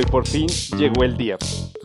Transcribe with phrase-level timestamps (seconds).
[0.00, 0.46] Y por fin
[0.78, 1.36] llegó el día.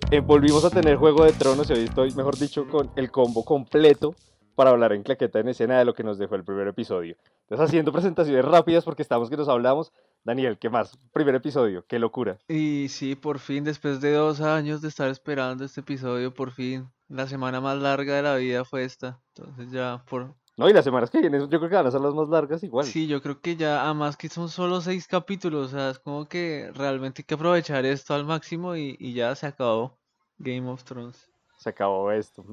[0.09, 3.43] Eh, volvimos a tener Juego de Tronos y hoy estoy, mejor dicho, con el combo
[3.43, 4.15] completo
[4.55, 7.18] para hablar en claqueta en escena de lo que nos dejó el primer episodio.
[7.41, 9.92] Entonces, haciendo presentaciones rápidas porque estamos que nos hablamos.
[10.23, 10.97] Daniel, ¿qué más?
[11.11, 12.37] Primer episodio, qué locura.
[12.47, 16.87] Y sí, por fin, después de dos años de estar esperando este episodio, por fin,
[17.09, 19.20] la semana más larga de la vida fue esta.
[19.36, 22.01] Entonces ya, por, no, y las semanas que vienen yo creo que van a ser
[22.01, 22.86] las más largas igual.
[22.86, 26.28] Sí, yo creo que ya, además que son solo seis capítulos, o sea, es como
[26.28, 29.97] que realmente hay que aprovechar esto al máximo y, y ya se acabó
[30.37, 31.29] Game of Thrones.
[31.57, 32.45] Se acabó esto.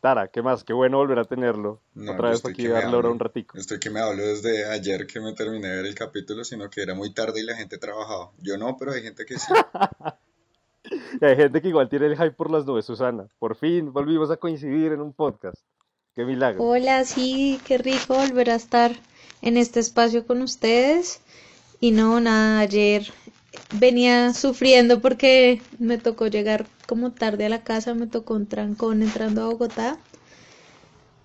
[0.00, 0.64] Tara, ¿qué más?
[0.64, 1.80] Qué bueno volver a tenerlo.
[1.96, 3.56] Otra vez aquí darle ahora un ratico.
[3.56, 6.82] Estoy que me hablo desde ayer que me terminé de ver el capítulo, sino que
[6.82, 8.30] era muy tarde y la gente trabajaba.
[8.38, 9.52] Yo no, pero hay gente que sí.
[11.20, 13.28] y hay gente que igual tiene el hype por las nubes, Susana.
[13.38, 15.64] Por fin volvimos a coincidir en un podcast.
[16.14, 16.62] Qué milagro.
[16.62, 18.92] Hola, sí, qué rico volver a estar
[19.42, 21.20] en este espacio con ustedes.
[21.80, 23.12] Y no, nada, ayer
[23.78, 29.02] venía sufriendo porque me tocó llegar como tarde a la casa, me tocó un trancón
[29.02, 29.98] entrando a Bogotá.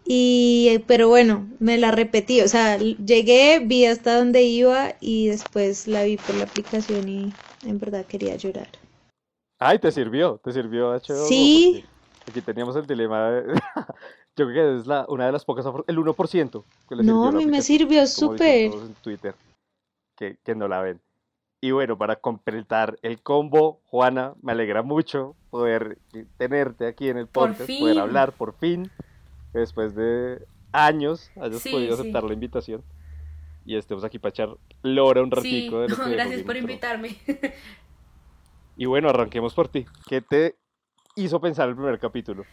[0.05, 5.87] Y, pero bueno, me la repetí, o sea, llegué, vi hasta donde iba y después
[5.87, 8.69] la vi por la aplicación y en verdad quería llorar.
[9.59, 11.27] Ay, te sirvió, te sirvió HBO.
[11.27, 11.85] Sí.
[12.27, 13.61] Aquí teníamos el dilema de...
[14.39, 16.63] Yo creo que es la, una de las pocas, el 1%.
[16.87, 18.71] Que no, a mí me sirvió súper.
[18.71, 19.35] En Twitter
[20.15, 21.01] que, que no la ven.
[21.59, 25.97] Y bueno, para completar el combo, Juana, me alegra mucho poder
[26.37, 28.89] tenerte aquí en el podcast, poder hablar por fin,
[29.51, 32.81] después de años hayas podido aceptar la invitación
[33.65, 34.49] y estemos aquí para echar
[34.83, 35.81] lora un ratico.
[35.81, 37.17] de gracias por invitarme.
[38.77, 39.85] Y bueno, arranquemos por ti.
[40.07, 40.55] ¿Qué te
[41.15, 42.45] hizo pensar el primer capítulo?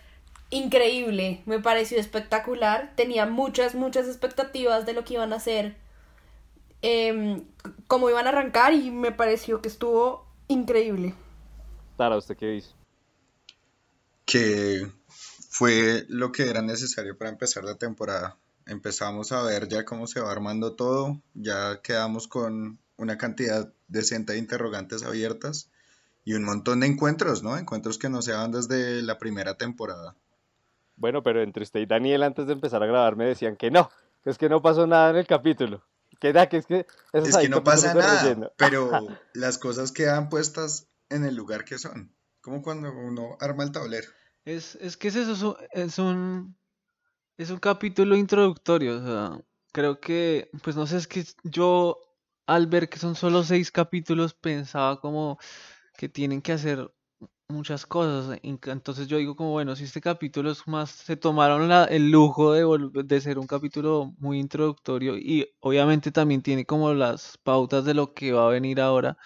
[0.51, 5.77] Increíble, me pareció espectacular, tenía muchas, muchas expectativas de lo que iban a hacer,
[6.83, 7.43] eh,
[7.87, 11.15] cómo iban a arrancar y me pareció que estuvo increíble.
[11.97, 12.71] Tara, ¿usted qué dice?
[14.25, 14.87] Que
[15.49, 18.37] fue lo que era necesario para empezar la temporada.
[18.67, 24.33] Empezamos a ver ya cómo se va armando todo, ya quedamos con una cantidad decente
[24.33, 25.71] de interrogantes abiertas
[26.25, 27.57] y un montón de encuentros, ¿no?
[27.57, 30.17] Encuentros que no se daban desde la primera temporada.
[30.97, 33.91] Bueno, pero entre usted y Daniel antes de empezar a grabar me decían que no,
[34.25, 35.85] que es que no pasó nada en el capítulo.
[36.19, 36.87] Que da, que es que...
[37.13, 38.91] Es que no pasa nada, pero
[39.35, 42.15] las cosas quedan puestas en el lugar que son.
[42.41, 44.09] Como cuando uno arma el tablero.
[44.45, 46.57] Es, es que es eso, es un,
[47.37, 48.99] es un capítulo introductorio.
[48.99, 52.01] O sea, creo que, pues no sé, es que yo
[52.47, 55.39] al ver que son solo seis capítulos pensaba como
[55.97, 56.91] que tienen que hacer
[57.49, 58.39] muchas cosas.
[58.43, 62.53] Entonces yo digo como, bueno, si este capítulo es más, se tomaron la, el lujo
[62.53, 67.95] de, de ser un capítulo muy introductorio y obviamente también tiene como las pautas de
[67.95, 69.17] lo que va a venir ahora.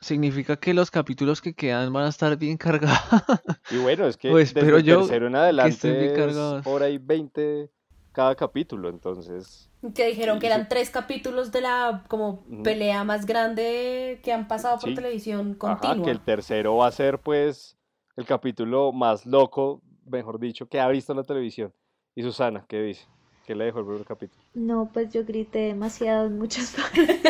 [0.00, 3.22] Significa que los capítulos que quedan van a estar bien cargados.
[3.70, 7.70] Y bueno, es que pues, desde el tercero en adelante es hora y 20
[8.12, 14.20] cada capítulo, entonces que dijeron que eran tres capítulos de la como pelea más grande
[14.22, 15.94] que han pasado por televisión continua.
[15.94, 17.78] Ajá, que el tercero va a ser pues
[18.16, 21.72] el capítulo más loco, mejor dicho, que ha visto en la televisión.
[22.14, 23.06] Y Susana, ¿qué dice?
[23.46, 24.42] ¿Qué le dejó el primer capítulo?
[24.52, 27.20] No, pues yo grité demasiado en muchas partes.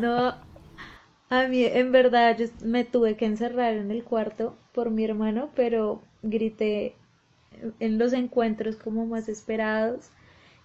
[0.00, 0.34] no,
[1.28, 5.50] a mí en verdad yo me tuve que encerrar en el cuarto por mi hermano,
[5.54, 6.96] pero grité
[7.80, 10.10] en los encuentros como más esperados.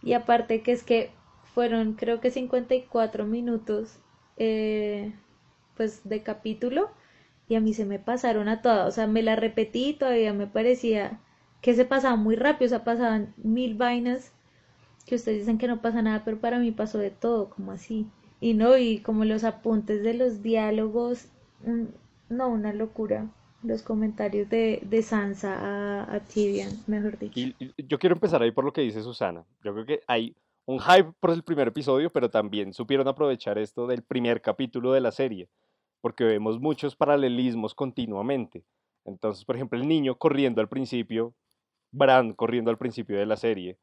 [0.02, 1.12] Y aparte que es que
[1.54, 4.00] fueron creo que 54 minutos
[4.38, 5.14] eh,
[5.76, 6.90] pues de capítulo
[7.50, 10.48] y a mí se me pasaron a todas, o sea, me la repetí todavía me
[10.48, 11.20] parecía
[11.62, 14.32] que se pasaba muy rápido, o sea, pasaban mil vainas
[15.06, 18.08] que ustedes dicen que no pasa nada, pero para mí pasó de todo, como así.
[18.40, 21.30] Y no, y como los apuntes de los diálogos,
[22.30, 23.28] no, una locura
[23.64, 27.40] los comentarios de, de Sansa a, a, Tyrion, mejor dicho.
[27.40, 27.56] Y,
[27.88, 29.46] yo quiero empezar ahí por lo que dice Susana.
[29.64, 30.36] Yo creo que hay
[30.66, 35.02] un hype por el primer episodio, pero también supieron aprovechar esto del primer capítulo de
[35.02, 35.50] la serie,
[36.02, 38.64] porque vemos muchos paralelismos continuamente.
[39.06, 41.34] Entonces, por ejemplo, el niño corriendo al principio,
[41.92, 43.78] Bran corriendo al principio de la serie,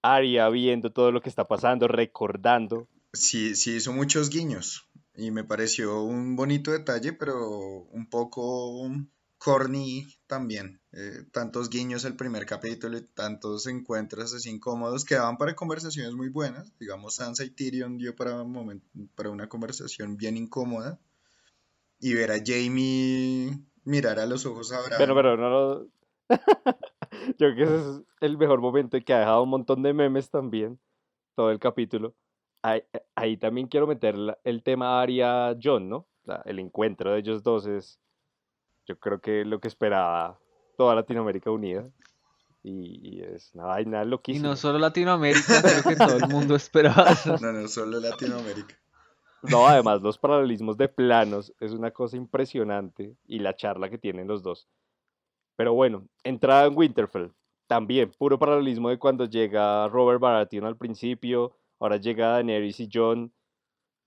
[0.00, 2.88] Arya viendo todo lo que está pasando, recordando.
[3.12, 7.48] Sí, sí hizo muchos guiños y me pareció un bonito detalle, pero
[7.90, 8.90] un poco
[9.38, 10.80] corny también.
[10.92, 16.14] Eh, tantos guiños el primer capítulo y tantos encuentros así incómodos que daban para conversaciones
[16.14, 16.76] muy buenas.
[16.78, 18.82] Digamos, Sansa y Tyrion dio para, un
[19.14, 20.98] para una conversación bien incómoda.
[21.98, 24.98] Y ver a Jamie mirar a los ojos a Bran.
[24.98, 25.88] Pero, pero, no lo...
[27.38, 29.92] Yo creo que ese es el mejor momento y que ha dejado un montón de
[29.92, 30.80] memes también,
[31.36, 32.14] todo el capítulo
[32.62, 36.06] ahí, también quiero meter el tema Aria John, ¿no?
[36.24, 37.98] la- el encuentro de ellos dos es,
[38.86, 40.38] yo creo que lo que esperaba
[40.76, 41.88] toda Latinoamérica unida.
[42.64, 44.48] Y, y es una vaina Y loquísima.
[44.50, 47.36] no solo Latinoamérica, creo que todo el mundo esperaba eso.
[47.42, 48.76] No, no, solo Latinoamérica.
[49.42, 54.28] No, además los paralelismos de planos es una cosa impresionante y la charla que tienen
[54.28, 54.68] los dos.
[55.56, 57.32] Pero bueno, entrada en Winterfell,
[57.66, 63.32] también puro paralelismo de cuando llega Robert Baratheon al principio, ahora llega Daenerys y Jon,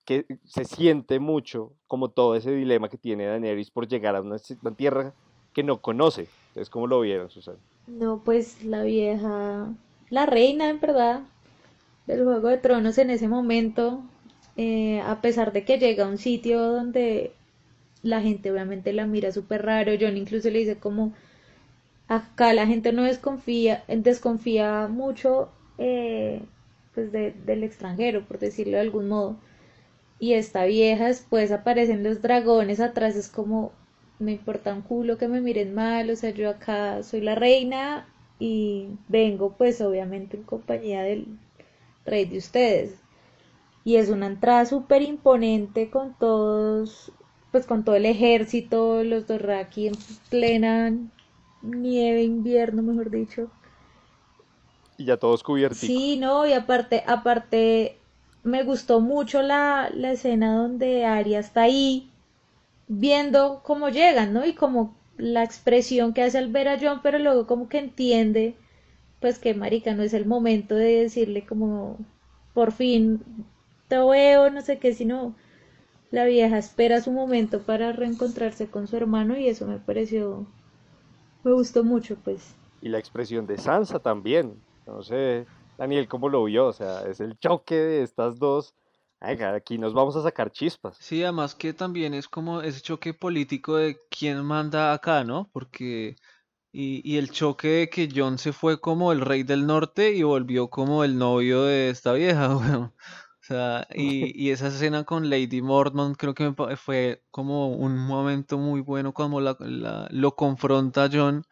[0.06, 4.38] que se siente mucho como todo ese dilema que tiene Daenerys por llegar a una
[4.78, 5.14] tierra
[5.54, 6.28] que no conoce.
[6.50, 7.58] Entonces, ¿cómo lo vieron, Susana?
[7.88, 9.68] No, pues la vieja,
[10.10, 11.24] la reina en verdad
[12.08, 14.02] del Juego de Tronos en ese momento,
[14.56, 17.34] eh, a pesar de que llega a un sitio donde
[18.04, 21.14] la gente obviamente la mira súper raro, John incluso le dice como
[22.08, 26.42] acá la gente no desconfía, desconfía mucho eh,
[26.96, 29.42] pues de- del extranjero, por decirlo de algún modo.
[30.20, 33.74] Y esta vieja después aparecen los dragones atrás, es como,
[34.20, 38.08] me importa un culo que me miren mal, o sea, yo acá soy la reina
[38.40, 41.40] y vengo pues obviamente en compañía del
[42.06, 43.04] rey de ustedes.
[43.86, 47.14] Y es una entrada súper imponente con todos,
[47.52, 49.96] pues con todo el ejército, los Dothraki en
[50.30, 50.94] plena
[51.62, 53.52] nieve, invierno, mejor dicho.
[54.98, 55.80] Y ya todos cubiertos.
[55.80, 57.98] Sí, no, y aparte, aparte,
[58.44, 62.10] me gustó mucho la, la escena donde Arya está ahí
[62.88, 64.46] viendo cómo llegan, ¿no?
[64.46, 68.56] Y como la expresión que hace al ver a John, pero luego como que entiende,
[69.20, 71.98] pues que marica, no es el momento de decirle como,
[72.54, 73.22] por fin
[73.88, 75.36] te veo, no sé qué, sino
[76.12, 80.46] la vieja espera su momento para reencontrarse con su hermano y eso me pareció,
[81.44, 82.56] me gustó mucho, pues.
[82.82, 84.65] Y la expresión de Sansa también.
[84.86, 85.48] No sé,
[85.78, 86.68] Daniel, ¿cómo lo vio?
[86.68, 88.76] O sea, es el choque de estas dos.
[89.20, 90.98] Aquí nos vamos a sacar chispas.
[91.00, 95.50] Sí, además que también es como ese choque político de quién manda acá, ¿no?
[95.52, 96.16] Porque,
[96.72, 100.24] y, y el choque de que Jon se fue como el rey del norte y
[100.24, 102.84] volvió como el novio de esta vieja, weón.
[102.86, 108.58] O sea, y, y esa escena con Lady Mormont creo que fue como un momento
[108.58, 111.46] muy bueno cuando la, la- lo confronta Jon.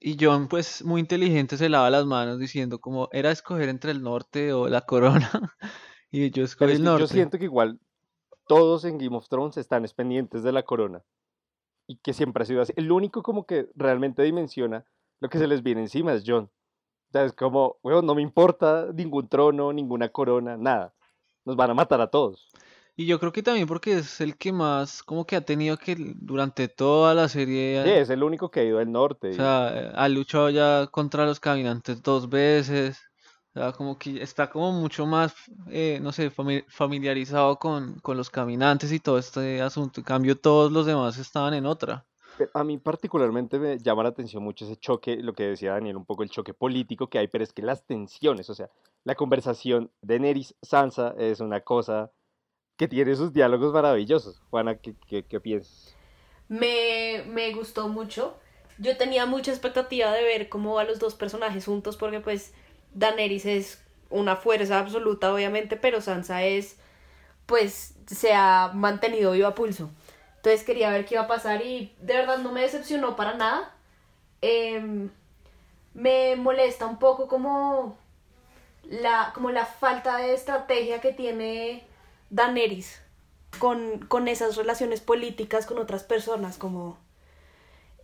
[0.00, 4.02] Y Jon, pues muy inteligente, se lava las manos diciendo como era escoger entre el
[4.02, 5.30] norte o la corona.
[6.10, 7.08] Y yo escogí es el que yo norte.
[7.08, 7.78] siento que igual
[8.46, 11.04] todos en Game of Thrones están es pendientes de la corona.
[11.86, 12.72] Y que siempre ha sido así.
[12.76, 14.86] El único como que realmente dimensiona
[15.20, 16.44] lo que se les viene encima es Jon.
[16.44, 20.94] O sea, es como, bueno, no me importa ningún trono, ninguna corona, nada.
[21.44, 22.48] Nos van a matar a todos.
[22.98, 25.94] Y yo creo que también porque es el que más como que ha tenido que
[26.16, 29.30] durante toda la serie, Sí, es el único que ha ido al norte.
[29.30, 32.98] o sea, eh, ha luchado ya contra los caminantes dos veces,
[33.54, 35.32] o sea, como que está como mucho más,
[35.70, 40.00] eh, no sé, fami- familiarizado con, con los caminantes y todo este asunto.
[40.00, 42.04] En cambio, todos los demás estaban en otra.
[42.54, 46.04] A mí particularmente me llama la atención mucho ese choque, lo que decía Daniel, un
[46.04, 48.70] poco el choque político que hay, pero es que las tensiones, o sea,
[49.04, 52.12] la conversación de Neris Sansa es una cosa
[52.78, 54.40] que tiene sus diálogos maravillosos.
[54.50, 55.94] Juana, ¿qué, piensas?
[56.48, 58.38] Me, me gustó mucho.
[58.78, 62.54] Yo tenía mucha expectativa de ver cómo a los dos personajes juntos, porque pues
[62.94, 66.78] Daenerys es una fuerza absoluta, obviamente, pero Sansa es,
[67.46, 69.90] pues, se ha mantenido viva a pulso.
[70.36, 73.74] Entonces quería ver qué iba a pasar y de verdad no me decepcionó para nada.
[74.40, 75.10] Em,
[75.94, 77.98] me molesta un poco como
[78.84, 81.88] la, como la falta de estrategia que tiene
[82.30, 83.00] Daenerys
[83.58, 86.98] con, con esas relaciones políticas con otras personas, como...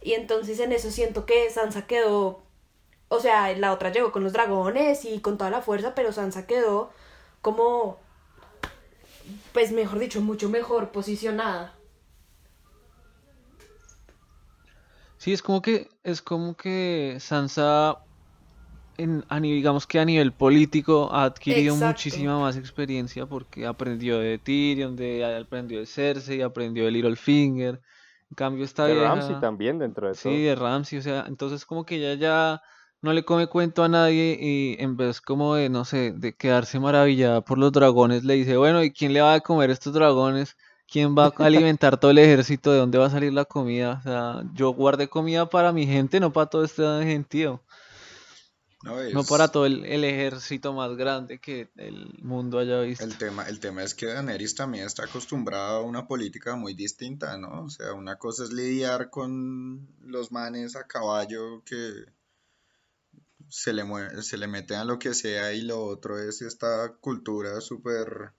[0.02, 2.42] Y entonces en eso siento que Sansa quedó,
[3.08, 6.46] o sea, la otra llegó con los dragones y con toda la fuerza, pero Sansa
[6.46, 6.90] quedó
[7.40, 7.98] como,
[9.52, 11.74] pues mejor dicho, mucho mejor posicionada.
[15.16, 18.03] Sí, es como que, es como que Sansa,
[18.98, 21.76] en, a ni- digamos que a nivel político, ha adquirido Exacto.
[21.76, 27.80] muchísima más experiencia porque aprendió de Tyrion, de, aprendió de Cersei, aprendió de Littlefinger.
[28.30, 30.38] En cambio, esta De vieja, Ramsay también dentro de todo.
[30.38, 32.62] sí, de Ramsay, o sea, entonces como que ella ya
[33.02, 36.80] no le come cuento a nadie y en vez como de, no sé, de quedarse
[36.80, 40.56] maravillada por los dragones, le dice, bueno, ¿y quién le va a comer estos dragones?
[40.88, 42.72] ¿Quién va a alimentar todo el ejército?
[42.72, 43.98] ¿De dónde va a salir la comida?
[44.00, 47.63] O sea, yo guardé comida para mi gente, no para todo este gentío.
[48.84, 53.04] No, para todo el, el ejército más grande que el mundo haya visto.
[53.04, 57.38] El tema, el tema es que Daenerys también está acostumbrada a una política muy distinta,
[57.38, 57.64] ¿no?
[57.64, 62.04] O sea, una cosa es lidiar con los manes a caballo que
[63.48, 66.92] se le, mue- se le meten a lo que sea y lo otro es esta
[67.00, 68.32] cultura súper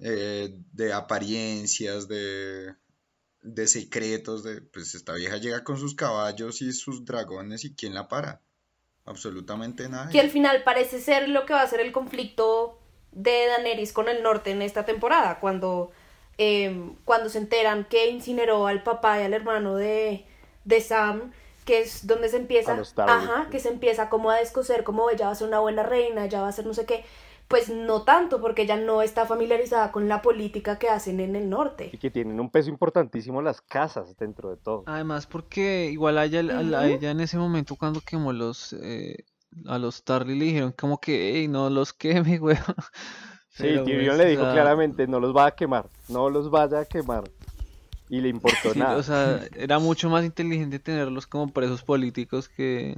[0.00, 2.74] eh, de apariencias, de,
[3.42, 7.94] de secretos, de, pues esta vieja llega con sus caballos y sus dragones y ¿quién
[7.94, 8.40] la para?
[9.04, 10.12] Absolutamente nadie.
[10.12, 12.78] Que al final parece ser lo que va a ser el conflicto
[13.10, 15.90] de Daenerys con el norte en esta temporada, cuando,
[16.38, 20.24] em, cuando se enteran que incineró al papá y al hermano de,
[20.64, 21.32] de Sam,
[21.64, 25.32] que es donde se empieza, ajá, que se empieza como a descoser, como ella va
[25.32, 27.04] a ser una buena reina, ella va a ser no sé qué,
[27.52, 31.50] pues no tanto, porque ella no está familiarizada con la política que hacen en el
[31.50, 31.90] norte.
[31.92, 34.84] Y que tienen un peso importantísimo las casas dentro de todo.
[34.86, 39.26] Además, porque igual a ella, a ella en ese momento cuando quemó los eh,
[39.66, 42.58] a los Tarly le dijeron como que, hey, no los queme, weón.
[43.50, 46.50] Sí, Tyrion pues, le o dijo sea, claramente, no los va a quemar, no los
[46.50, 47.24] vaya a quemar.
[48.08, 48.96] Y le importó sí, nada.
[48.96, 52.96] o sea, era mucho más inteligente tenerlos como presos políticos que,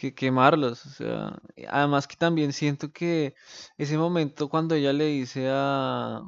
[0.00, 0.86] que quemarlos.
[0.86, 3.34] O sea, además que también siento que
[3.78, 6.22] ese momento cuando ella le dice a,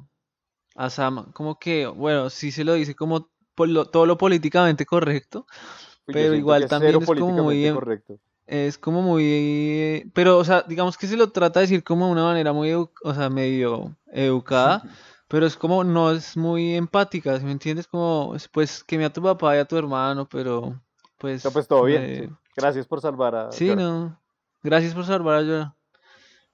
[0.77, 4.87] a Sam, como que, bueno, sí se lo dice como por lo- todo lo políticamente
[4.87, 5.47] correcto,
[6.11, 8.19] pero igual también es como muy em- correcto.
[8.47, 12.13] Es como muy, pero, o sea, digamos que se lo trata de decir como de
[12.13, 14.85] una manera muy, o sea, medio educada,
[15.29, 17.87] pero es como, no es muy empática, ¿sí me entiendes?
[17.89, 20.81] Como, pues, queme a tu papá y a tu hermano, pero,
[21.23, 22.03] pues, No, pues todo bien.
[22.03, 22.29] eh.
[22.55, 24.21] Gracias por salvar a sí, no,
[24.63, 25.77] gracias por salvar a Jorah.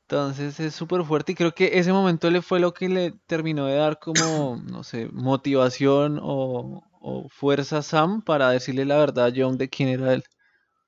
[0.03, 3.67] Entonces es súper fuerte y creo que ese momento le fue lo que le terminó
[3.67, 9.27] de dar como, no sé, motivación o, o fuerza a Sam para decirle la verdad
[9.27, 10.23] a Jon de quién era él.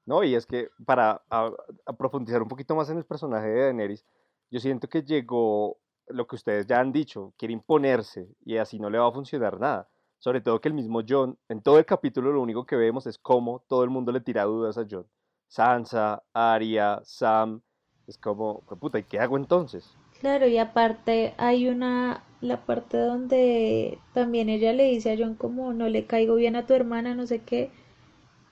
[0.07, 1.53] No, y es que para a-
[1.87, 4.05] a profundizar un poquito más en el personaje de Daenerys,
[4.51, 8.91] yo siento que llegó lo que ustedes ya han dicho, quiere imponerse y así no
[8.91, 9.89] le va a funcionar nada.
[10.21, 13.19] Sobre todo que el mismo Jon, en todo el capítulo lo único que vemos es
[13.19, 15.07] cómo todo el mundo le tira dudas a Jon.
[15.49, 17.63] Sansa, Arya, Sam,
[18.07, 19.99] es como, "Jue puta, ¿y qué hago entonces?
[20.21, 25.73] Claro, y aparte hay una, la parte donde también ella le dice a John como
[25.73, 27.71] no le caigo bien a tu hermana, no sé qué,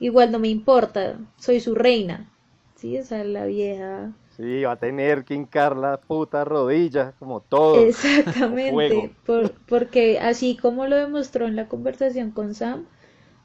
[0.01, 2.31] igual no me importa, soy su reina.
[2.77, 4.13] Sí, o sea, la vieja.
[4.39, 7.89] Sí, va a tener que hincar la puta rodilla, como todo.
[7.89, 12.87] Exactamente, por- porque así como lo demostró en la conversación con Sam,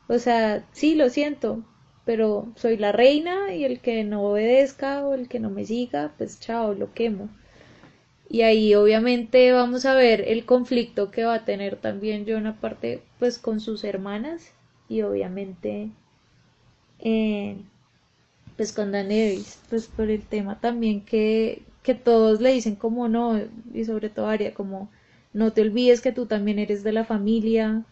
[0.08, 1.64] o sea, sí, lo siento,
[2.06, 6.14] pero soy la reina y el que no obedezca o el que no me siga,
[6.18, 7.30] pues chao, lo quemo.
[8.30, 13.04] Y ahí obviamente vamos a ver el conflicto que va a tener también John aparte
[13.20, 14.54] pues con sus hermanas
[14.90, 15.92] y obviamente
[17.00, 17.58] eh,
[18.58, 23.40] pues con Daenerys, pues por el tema también que, que todos le dicen como no,
[23.74, 24.92] y sobre todo Arya, como
[25.34, 27.86] no te olvides que tú también eres de la familia,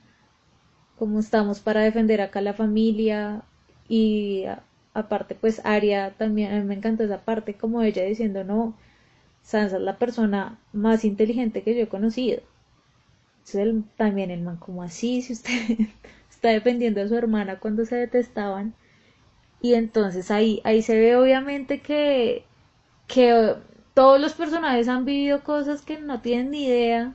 [0.95, 3.43] como estamos para defender acá la familia,
[3.89, 4.45] y
[4.93, 8.77] aparte pues Arya también, a mí me encantó esa parte como ella diciendo no,
[9.43, 12.41] Sansa es la persona más inteligente que yo he conocido.
[13.39, 15.51] Entonces él- también el man como así, si usted
[16.29, 18.73] está defendiendo a su hermana cuando se detestaban.
[19.61, 22.43] Y entonces ahí, ahí se ve obviamente que,
[23.07, 23.55] que
[23.93, 27.13] todos los personajes han vivido cosas que no tienen ni idea.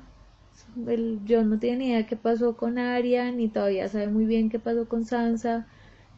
[0.86, 4.48] El Jon no tiene ni idea qué pasó con Arya, ni todavía sabe muy bien
[4.50, 5.66] qué pasó con Sansa,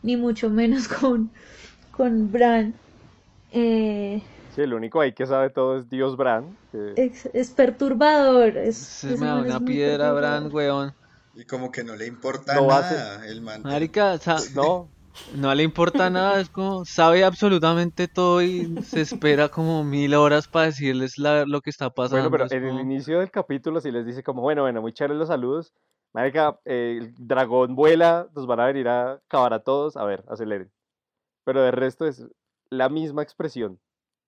[0.02, 1.30] ni mucho menos con,
[1.92, 2.74] con Bran.
[3.52, 4.22] Eh,
[4.54, 6.56] Sí, el único ahí que sabe todo es Dios Bran.
[6.72, 8.56] que- es, es perturbador.
[8.56, 10.12] Es, Se me da una piedra.
[10.12, 10.92] Bran, weón.
[11.34, 13.62] Y como que no le importa No hace- nada el man.
[13.62, 14.88] Marica, o sea, No,
[15.34, 20.48] no le importa nada, es como, sabe absolutamente todo y se espera como mil horas
[20.48, 22.28] para decirles la- lo que está pasando.
[22.28, 24.92] Bueno, pero es en el inicio del capítulo sí les dice como, bueno, bueno, muy
[24.92, 25.72] chévere los saludos.
[26.14, 29.96] Marica, eh, el dragón vuela, nos van a venir a acabar a todos.
[29.96, 30.70] A ver, aceleren.
[31.44, 32.26] Pero de resto es
[32.70, 33.78] la misma expresión.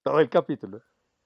[0.02, 0.82] Todo el capítulo.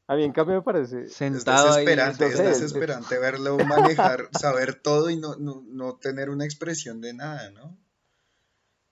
[0.06, 1.02] A mí en cambio me parece...
[1.04, 1.84] Es sentado ahí.
[1.84, 7.00] desesperante, es entonces- desesperante verlo manejar, saber todo y no, no, no tener una expresión
[7.00, 7.76] de nada, ¿no?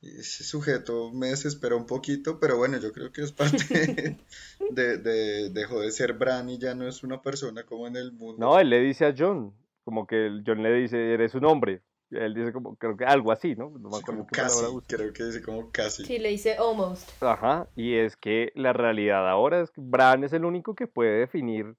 [0.02, 4.18] Ese sujeto me desespera un poquito, pero bueno, yo creo que es parte
[4.70, 8.12] de, de, dejó de ser Bran y ya no es una persona como en el
[8.12, 8.44] mundo.
[8.44, 9.54] No, él le dice a John,
[9.84, 11.82] como que John le dice, eres un hombre.
[12.10, 13.70] Él dice como, creo que algo así, ¿no?
[13.70, 16.04] No me Sí, acuerdo como casi, creo que dice como casi.
[16.04, 17.08] Sí, le dice almost.
[17.20, 21.20] Ajá, y es que la realidad ahora es que Bran es el único que puede
[21.20, 21.76] definir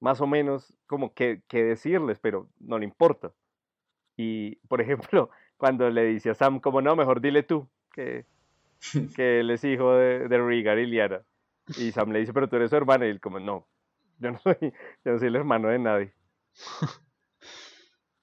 [0.00, 3.32] más o menos como qué, qué decirles, pero no le importa.
[4.16, 8.24] Y, por ejemplo, cuando le dice a Sam como, no, mejor dile tú, que,
[9.14, 11.20] que él es hijo de, de Rhaegar y Lyanna.
[11.76, 13.66] Y Sam le dice, pero tú eres su hermana, y él como, no,
[14.18, 16.12] yo no soy, yo no soy el hermano de nadie.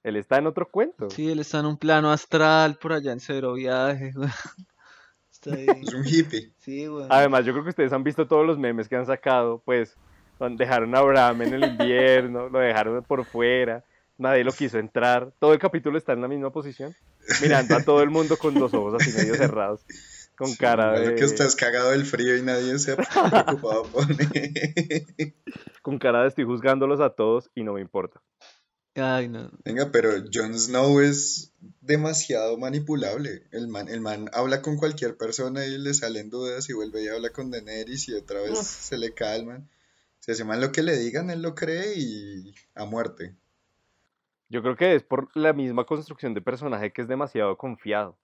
[0.02, 1.10] Él está en otro cuento.
[1.10, 4.12] Sí, él está en un plano astral por allá en cero viaje.
[4.14, 4.30] weón.
[5.32, 5.66] Está ahí.
[5.82, 6.52] Es un hippie.
[6.58, 7.08] Sí, weón.
[7.10, 9.98] Además, yo creo que ustedes han visto todos los memes que han sacado, pues,
[10.38, 13.82] Cuando dejaron a Abraham en el invierno, lo dejaron por fuera,
[14.18, 15.32] nadie lo quiso entrar.
[15.38, 16.94] Todo el capítulo está en la misma posición,
[17.42, 19.82] mirando a todo el mundo con los ojos así medio cerrados,
[20.36, 21.14] con cara Claro de...
[21.14, 25.34] que estás cagado del frío y nadie se ha preocupado por mí.
[25.82, 28.20] Con cara de estoy juzgándolos a todos y no me importa.
[28.98, 29.50] Ay, no.
[29.62, 33.42] Venga, pero Jon Snow es demasiado manipulable.
[33.52, 37.08] El man, el man habla con cualquier persona y le salen dudas y vuelve y
[37.08, 38.66] habla con Daenerys y otra vez Uf.
[38.66, 39.68] se le calman.
[40.20, 43.36] Si ese man lo que le digan, él lo cree y a muerte.
[44.48, 48.18] Yo creo que es por la misma construcción de personaje que es demasiado confiado.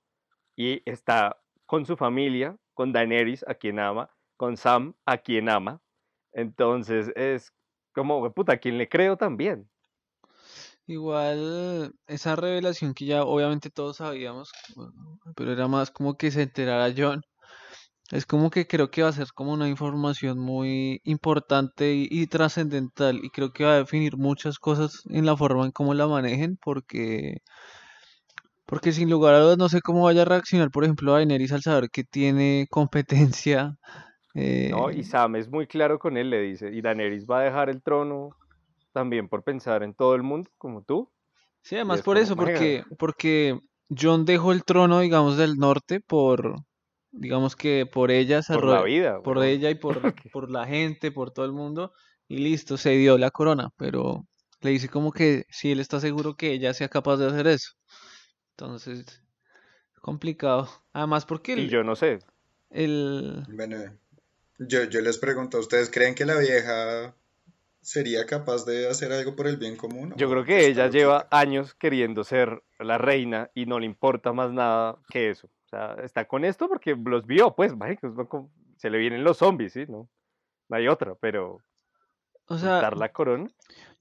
[0.57, 5.81] Y está con su familia, con Daenerys, a quien ama, con Sam, a quien ama.
[6.33, 7.53] Entonces es
[7.95, 9.69] como, puta, a quien le creo también.
[10.87, 14.53] Igual esa revelación que ya obviamente todos sabíamos,
[15.37, 17.23] pero era más como que se enterara John.
[18.11, 22.27] Es como que creo que va a ser como una información muy importante y, y
[22.27, 26.07] trascendental y creo que va a definir muchas cosas en la forma en cómo la
[26.07, 27.39] manejen porque
[28.67, 31.63] porque sin lugar a dudas no sé cómo vaya a reaccionar, por ejemplo, Daenerys al
[31.63, 33.77] saber que tiene competencia
[34.71, 34.91] ¿no?
[34.91, 37.69] Y eh, Sam es muy claro con él, le dice, y Daenerys va a dejar
[37.69, 38.31] el trono
[38.93, 41.11] también por pensar en todo el mundo, como tú.
[41.63, 43.59] Sí, Y además es por eso, "Marica, porque, porque
[43.97, 46.57] John dejó el trono, digamos, del norte por,
[47.13, 50.01] digamos que por ella se por la vida, por ella y por,
[50.33, 51.93] por la gente, por todo el mundo,
[52.27, 54.27] y listo, se dio la corona, pero
[54.61, 57.73] le dice como que si él está seguro que ella sea capaz de hacer eso.
[58.51, 59.23] Entonces,
[60.01, 60.69] complicado.
[60.93, 62.21] Además porque Y el, yo no sé,
[62.71, 63.77] el, Bueno,
[64.59, 67.15] yo, yo les pregunto, ¿ustedes creen que la vieja
[67.81, 70.15] sería capaz de hacer algo por el bien común?
[70.17, 73.87] yo ¿O creo que está ella lleva años queriendo ser la reina y no le
[73.87, 75.49] importa más nada que eso.
[75.73, 79.39] Sea, está con esto porque los vio, pues, marica, es como- se le vienen los
[79.39, 79.87] zombies, ¿sí?
[79.89, 80.09] No,
[80.69, 81.59] no hay otra, pero
[82.49, 83.49] o sea, quitar la corona.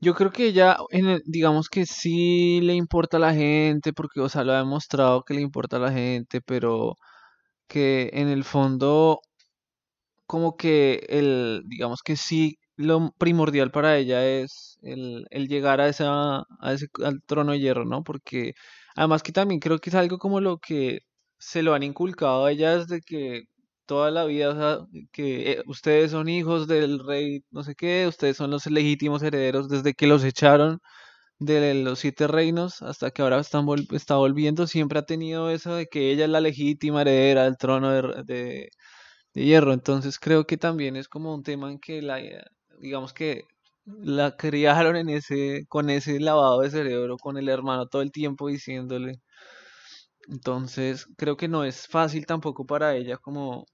[0.02, 4.20] Yo creo que ella, en el- digamos que sí le importa a la gente, porque,
[4.22, 6.96] o sea, lo ha demostrado que le importa a la gente, pero
[7.68, 9.22] que en el fondo,
[10.26, 15.88] como que el, digamos que sí, lo primordial para ella es el, el llegar a
[15.90, 18.04] esa, a ese, al trono de hierro, ¿no?
[18.04, 18.54] Porque
[18.96, 21.00] además que también creo que es algo como lo que
[21.42, 23.44] se lo han inculcado a ella desde que
[23.88, 24.80] toda la vida, o sea,
[25.14, 29.70] que eh, ustedes son hijos del rey, no sé qué, ustedes son los legítimos herederos
[29.70, 30.80] desde que los echaron
[31.40, 35.88] de los siete reinos hasta que ahora están está volviendo, siempre ha tenido eso de
[35.88, 38.70] que ella es la legítima heredera del trono de, de-
[39.34, 39.74] de hierro.
[39.74, 42.20] Entonces creo que también es como un tema en que la,
[42.80, 43.44] digamos que
[43.86, 48.48] la criaron en ese, con ese lavado de cerebro, con el hermano todo el tiempo
[48.48, 49.22] diciéndole.
[50.30, 53.66] Entonces creo que no es fácil tampoco para ella como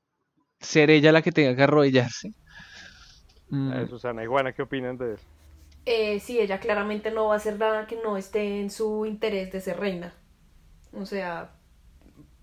[0.61, 2.33] ser ella la que tenga que arrodillarse.
[3.51, 5.27] Mm, Eh, Susana Iguana, ¿qué opinan de eso?
[5.85, 9.51] Eh, sí, ella claramente no va a hacer nada que no esté en su interés
[9.51, 10.13] de ser reina.
[10.93, 11.51] O sea,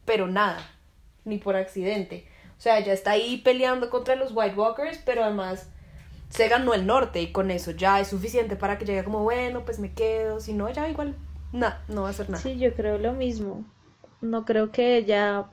[0.05, 0.59] pero nada,
[1.25, 2.27] ni por accidente.
[2.59, 5.69] O sea, ella está ahí peleando contra los White Walkers, pero además
[6.31, 9.65] se ganó el norte y con eso ya es suficiente para que llegue como, bueno,
[9.65, 10.41] pues me quedo.
[10.41, 11.17] Si no, ella igual,
[11.53, 12.45] nada, no va a hacer nada.
[12.45, 13.65] Sí, yo creo lo mismo.
[14.25, 15.47] No creo que ella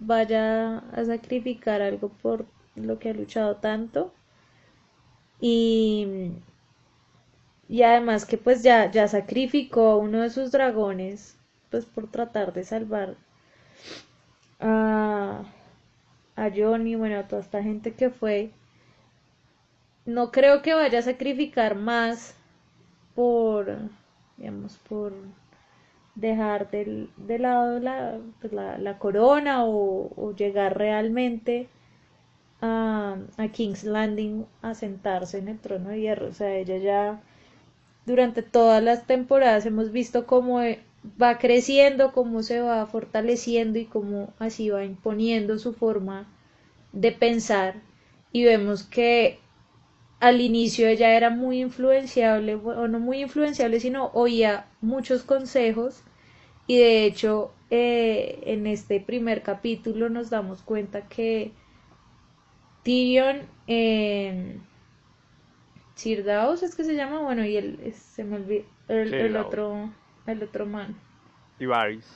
[0.00, 4.12] vaya a sacrificar algo por lo que ha luchado tanto.
[5.40, 6.32] Y,
[7.68, 11.36] y además que pues ya, ya sacrificó uno de sus dragones,
[11.70, 13.16] pues por tratar de salvar
[14.60, 15.44] a,
[16.36, 18.52] a Johnny, bueno, a toda esta gente que fue.
[20.06, 22.34] No creo que vaya a sacrificar más
[23.14, 23.78] por,
[24.36, 25.12] digamos, por
[26.16, 31.68] dejar del, de lado la, pues, la, corona o, o llegar realmente
[32.60, 36.28] a, a King's Landing a sentarse en el trono de hierro.
[36.28, 37.20] O sea, ella ya
[38.06, 40.80] durante todas las temporadas hemos visto cómo eh,
[41.20, 46.26] va creciendo, cómo se va fortaleciendo y cómo así va imponiendo su forma
[46.92, 47.76] de pensar.
[48.32, 49.38] Y vemos que
[50.20, 56.02] al inicio ella era muy influenciable, o no muy influenciable, sino oía muchos consejos
[56.66, 61.52] y de hecho eh, en este primer capítulo nos damos cuenta que
[62.84, 64.58] Tyrion, eh,
[65.96, 66.20] Sir
[66.62, 69.58] es que se llama, bueno, y es- se me olvidó, el, Sí, el Davos.
[69.58, 69.92] otro,
[70.26, 70.94] el otro man.
[71.58, 72.06] Y Varys.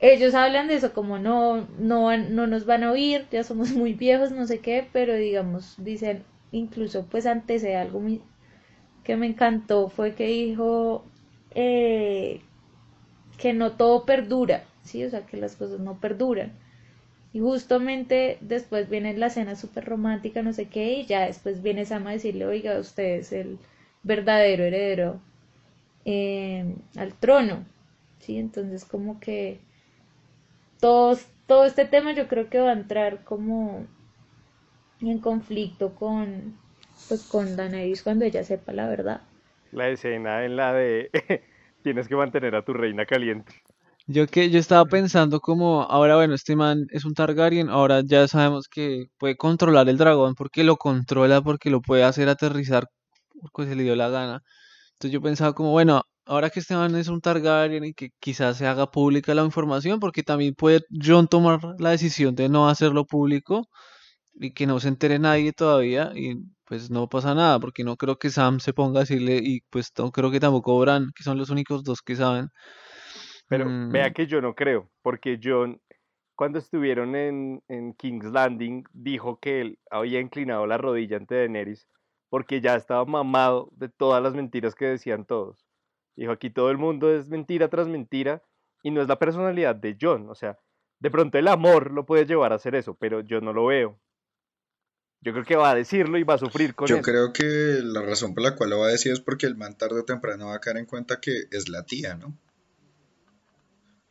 [0.00, 3.94] Ellos hablan de eso como no, no, no nos van a oír, ya somos muy
[3.94, 8.22] viejos, no sé qué, pero digamos, dicen, incluso pues antes de algo muy-
[9.04, 11.12] que me encantó fue que dijo
[11.52, 12.47] eh,
[13.38, 15.04] que no todo perdura, ¿sí?
[15.04, 16.52] O sea, que las cosas no perduran.
[17.32, 21.86] Y justamente después viene la escena súper romántica, no sé qué, y ya después viene
[21.86, 23.58] Sam a decirle, oiga, usted es el
[24.02, 25.20] verdadero heredero
[26.04, 27.64] eh, al trono.
[28.18, 28.36] ¿Sí?
[28.38, 29.60] Entonces como que
[30.80, 33.86] todo, todo este tema yo creo que va a entrar como
[35.00, 36.56] en conflicto con,
[37.08, 37.56] pues con
[38.02, 39.20] cuando ella sepa la verdad.
[39.70, 41.10] La escena en la de
[41.82, 43.62] tienes que mantener a tu reina caliente.
[44.06, 48.26] Yo que yo estaba pensando como, ahora bueno, este man es un Targaryen, ahora ya
[48.26, 52.86] sabemos que puede controlar el dragón porque lo controla, porque lo puede hacer aterrizar
[53.52, 54.42] porque se le dio la gana.
[54.94, 58.56] Entonces yo pensaba como, bueno, ahora que este man es un Targaryen y que quizás
[58.56, 63.04] se haga pública la información, porque también puede John tomar la decisión de no hacerlo
[63.06, 63.68] público
[64.34, 66.36] y que no se entere nadie todavía y
[66.68, 69.90] pues no pasa nada, porque no creo que Sam se ponga a decirle y pues
[69.98, 72.48] no creo que tampoco Bran, que son los únicos dos que saben.
[73.48, 75.80] Pero Mm, vea que yo no creo, porque John,
[76.36, 81.88] cuando estuvieron en, en King's Landing, dijo que él había inclinado la rodilla ante Daenerys
[82.30, 85.66] porque ya estaba mamado de todas las mentiras que decían todos.
[86.16, 88.42] Dijo, aquí todo el mundo es mentira tras mentira
[88.82, 90.28] y no es la personalidad de John.
[90.28, 90.58] O sea,
[91.00, 93.98] de pronto el amor lo puede llevar a hacer eso, pero yo no lo veo.
[95.20, 97.02] Yo creo que va a decirlo y va a sufrir con Yo eso.
[97.02, 99.76] creo que la razón por la cual lo va a decir es porque el man
[99.76, 102.36] tarde o temprano va a caer en cuenta que es la tía, ¿no?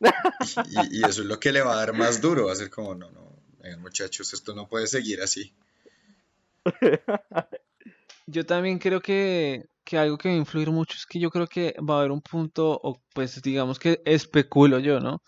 [0.70, 2.70] Y, y eso es lo que le va a dar más duro, va a ser
[2.70, 5.52] como, no, no, vengan, muchachos, esto no puede seguir así.
[8.26, 11.46] Yo también creo que, que algo que va a influir mucho es que yo creo
[11.46, 15.22] que va a haber un punto, o pues digamos que especulo yo, ¿no?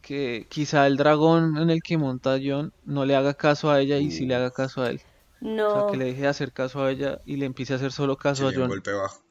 [0.00, 3.98] Que quizá el dragón en el que monta John no le haga caso a ella
[3.98, 5.00] y sí le haga caso a él.
[5.66, 7.76] O sea, No, que le deje de hacer caso a ella y le empiece a
[7.76, 8.72] hacer solo caso a un John.
[8.72, 9.22] golpe bajo.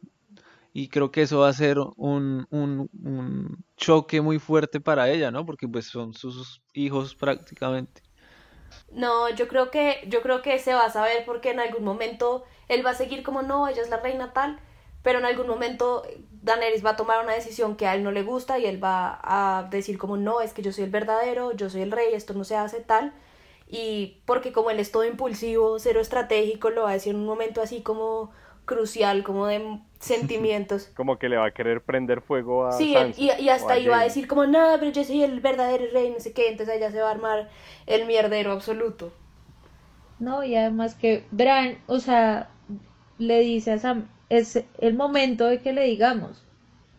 [0.73, 5.29] Y creo que eso va a ser un, un, un choque muy fuerte para ella,
[5.31, 5.45] ¿no?
[5.45, 8.01] Porque pues son sus hijos prácticamente.
[8.91, 12.43] no, yo creo que, yo creo que se va a saber porque en algún momento
[12.67, 14.59] él va a seguir como no, ella es la reina tal,
[15.01, 16.03] pero en algún momento
[16.41, 19.19] Daenerys va a tomar una decisión que a él no le gusta y él va
[19.23, 22.33] a decir como no, es que yo soy el verdadero, yo soy el rey, esto
[22.33, 23.13] no se hace tal.
[23.75, 27.25] Y porque como él es todo impulsivo, cero estratégico, lo va a decir en un
[27.25, 28.29] momento así como
[28.65, 30.91] crucial, como de sentimientos.
[30.95, 33.87] Como que le va a querer prender fuego a Sí, Sansa y, hasta a ahí
[33.87, 36.75] va a decir como, no, pero yo soy el verdadero rey, no sé qué, entonces
[36.75, 37.49] allá se va a armar
[37.87, 39.11] el mierdero absoluto.
[40.19, 42.51] No, y además que Bran, o sea,
[43.17, 46.43] le dice a Sam, es el momento de que le digamos.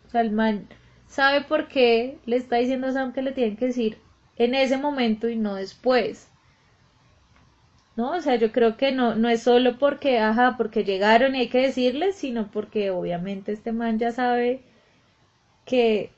[0.09, 0.67] O sea, el man
[1.07, 3.99] sabe por qué le está diciendo a Sam que le tienen que decir
[4.37, 6.34] en ese momento y no después.
[7.97, 8.13] ¿No?
[8.13, 11.49] O sea, yo creo que no, no es solo porque, ajá, porque llegaron y hay
[11.49, 14.63] que decirles, sino porque obviamente este man ya sabe
[15.65, 16.11] que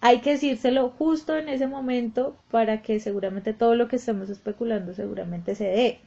[0.00, 4.94] hay que decírselo justo en ese momento para que seguramente todo lo que estamos especulando
[4.94, 6.00] seguramente se dé.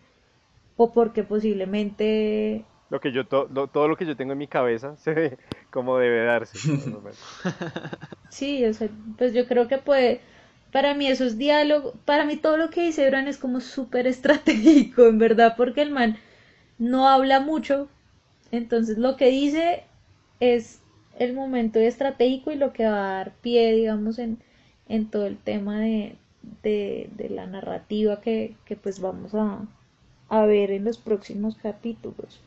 [0.78, 4.48] O porque posiblemente Lo que yo to- lo- todo lo que yo tengo en mi
[4.48, 5.38] cabeza se ve
[5.72, 6.58] como debe darse.
[8.30, 10.22] Sí, o sea, pues yo creo que puede,
[10.72, 14.08] para mí eso es diálogo, para mí todo lo que dice Bran es como súper
[14.08, 16.18] estratégico, en verdad, porque el man
[16.78, 17.90] no habla mucho,
[18.52, 19.84] entonces lo que dice
[20.40, 20.82] es
[21.20, 24.38] el momento estratégico y lo que va a dar pie, digamos, en,
[24.88, 26.16] en todo el tema de,
[26.64, 29.66] de, de la narrativa que, que pues vamos a,
[30.30, 32.42] a ver en los próximos capítulos.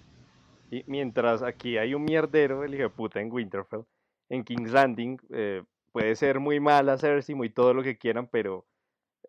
[0.71, 3.83] Y mientras aquí hay un mierdero, el hijo de puta en Winterfell,
[4.29, 8.67] en King's Landing, eh, puede ser muy mala Cersei, muy todo lo que quieran, pero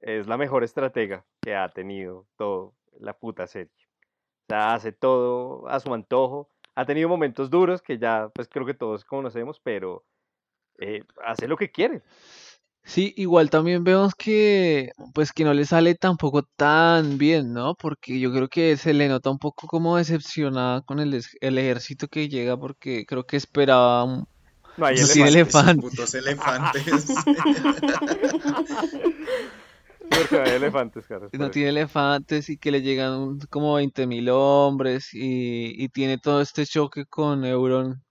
[0.01, 3.71] es la mejor estratega que ha tenido todo la puta serie.
[4.43, 6.49] O sea, hace todo a su antojo.
[6.75, 10.05] Ha tenido momentos duros que ya, pues creo que todos conocemos, pero
[10.79, 12.01] eh, hace lo que quiere.
[12.83, 17.75] Sí, igual también vemos que pues que no le sale tampoco tan bien, ¿no?
[17.75, 22.07] Porque yo creo que se le nota un poco como decepcionada con el, el ejército
[22.07, 24.25] que llega porque creo que esperaba
[24.77, 25.81] No hay elefantes.
[25.81, 27.07] Putos elefantes.
[30.09, 31.05] Porque no hay elefantes,
[31.51, 36.65] tiene elefantes y que le llegan un- como 20.000 hombres y, y tiene todo este
[36.65, 38.03] choque con Euron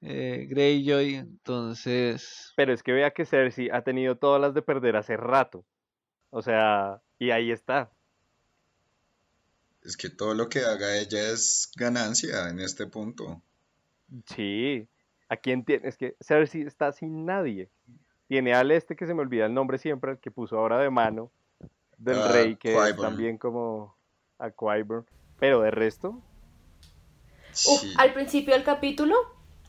[0.00, 4.96] eh, Greyjoy, entonces Pero es que vea que Cersei ha tenido todas las de perder
[4.96, 5.64] hace rato.
[6.30, 7.92] O sea, y ahí está.
[9.84, 13.42] Es que todo lo que haga ella es ganancia en este punto.
[14.26, 14.88] Sí.
[15.32, 15.88] ¿A quién tiene?
[15.88, 17.70] Es que Cersei está sin nadie.
[18.28, 20.90] Tiene al este que se me olvida el nombre siempre, el que puso ahora de
[20.90, 21.30] mano
[21.96, 23.96] del Ah, rey, que es también como
[24.38, 25.06] a Qyburn.
[25.40, 26.20] Pero de resto,
[27.96, 29.14] al principio del capítulo,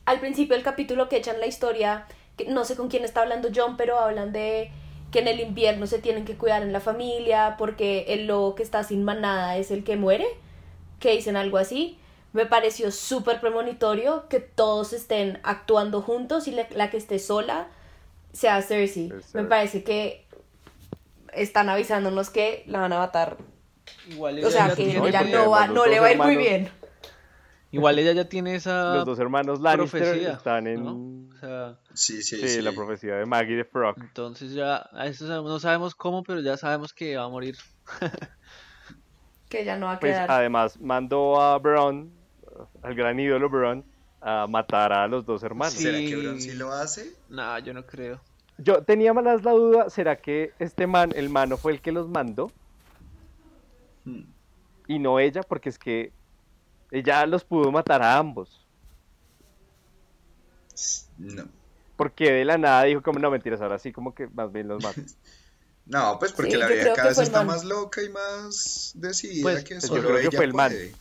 [0.04, 3.48] al principio del capítulo que echan la historia, que no sé con quién está hablando
[3.54, 4.70] John, pero hablan de
[5.10, 8.62] que en el invierno se tienen que cuidar en la familia porque el lobo que
[8.62, 10.26] está sin manada es el que muere,
[11.00, 11.98] que dicen algo así.
[12.34, 17.68] Me pareció súper premonitorio que todos estén actuando juntos y la, la que esté sola
[18.32, 19.10] sea Cersei.
[19.18, 20.26] Es Me parece que
[21.32, 23.36] están avisándonos que la van a matar.
[24.08, 26.18] Igual O ella sea, ya que ella no, va, no le dos va a ir
[26.18, 26.70] muy hermanos- bien.
[27.70, 30.32] Igual ella ya tiene esa Los dos hermanos Lannister profecía.
[30.32, 30.84] están en...
[30.84, 31.34] ¿no?
[31.34, 32.62] O sea, Sí, sí, Sí, sí.
[32.62, 33.96] la profecía de Maggie de Frog.
[34.00, 37.56] entonces ya, a eso sabemos- no sabemos cómo, pero ya sabemos que va a morir.
[39.48, 40.30] Que ella no va a Pues quedar.
[40.30, 42.12] además mandó a Bron,
[42.82, 43.84] al gran ídolo Bron,
[44.20, 45.74] a matar a los dos hermanos.
[45.74, 45.82] Sí.
[45.82, 47.14] ¿Será que Bron sí lo hace?
[47.28, 48.20] Nah, yo no creo.
[48.58, 52.08] Yo tenía más la duda, ¿será que este man, el mano, fue el que los
[52.08, 52.50] mandó
[54.04, 54.22] Hmm.
[54.86, 55.42] y no ella?
[55.42, 56.12] Porque es que
[56.90, 58.60] ella los pudo matar a ambos.
[61.18, 61.44] No.
[61.96, 64.82] Porque de la nada dijo como no mentiras, ahora sí como que más bien los
[64.82, 65.00] mato.
[65.86, 67.46] No, pues porque Sí, la yo vida creo cada que vez está man.
[67.48, 70.70] más loca y más decidida Pues, que yo solo creo que ella fue el man.
[70.72, 70.94] puede.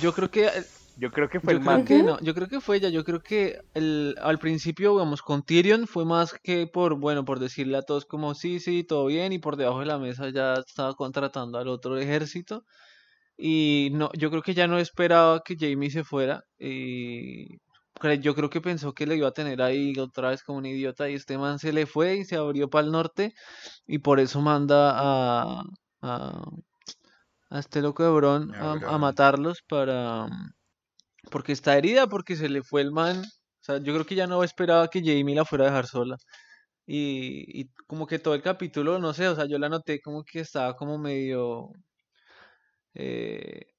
[0.00, 0.64] Yo creo que eh,
[1.00, 1.84] Yo creo que fue Yo el man.
[1.84, 5.44] que no, yo creo que fue ella, yo creo que el, al principio, vamos, con
[5.44, 9.32] Tyrion fue más que por, bueno, por decirle a todos como sí, sí, todo bien,
[9.32, 12.64] y por debajo de la mesa ya estaba contratando al otro ejército,
[13.36, 17.58] y no, yo creo que ya no esperaba que Jamie se fuera, y
[18.20, 21.08] yo creo que pensó que le iba a tener ahí otra vez como un idiota,
[21.08, 23.34] y este man se le fue y se abrió para el norte,
[23.86, 25.62] y por eso manda a,
[26.02, 26.42] a,
[27.50, 30.26] a este loco de Bron A matarlos para
[31.30, 33.18] porque está herida, porque se le fue el man.
[33.24, 36.16] O sea, yo creo que ya no esperaba que Jamie la fuera a dejar sola.
[36.86, 40.24] Y, y como que todo el capítulo, no sé, o sea, yo la noté como
[40.24, 41.70] que estaba como medio...
[42.94, 43.72] eh,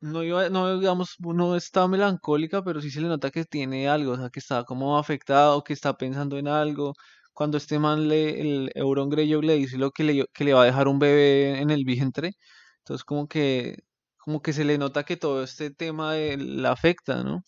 [0.00, 4.12] no iba, no digamos, no estaba melancólica, pero sí se le nota que tiene algo,
[4.12, 6.94] o sea, que está como afectado, que está pensando en algo.
[7.32, 10.62] Cuando este man le, el Euron Greyjoy le dice lo que le, que le va
[10.62, 12.32] a dejar un bebé en el vientre,
[12.78, 13.76] entonces como que
[14.20, 17.42] como que se le nota que todo este tema de- la afecta, ¿no?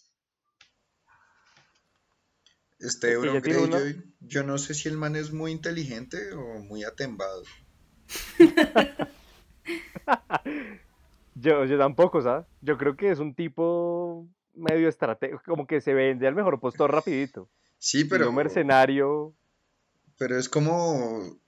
[2.78, 6.82] Este tiene una- Greyjoy, yo no sé si el man es muy inteligente o muy
[6.84, 7.42] atembado.
[11.34, 12.46] Yo, yo tampoco, ¿sabes?
[12.60, 16.90] Yo creo que es un tipo medio estratégico, como que se vende al mejor postor
[16.92, 17.48] rapidito.
[17.78, 19.34] Sí, Pero pero, mercenario,
[20.18, 21.40] pero es como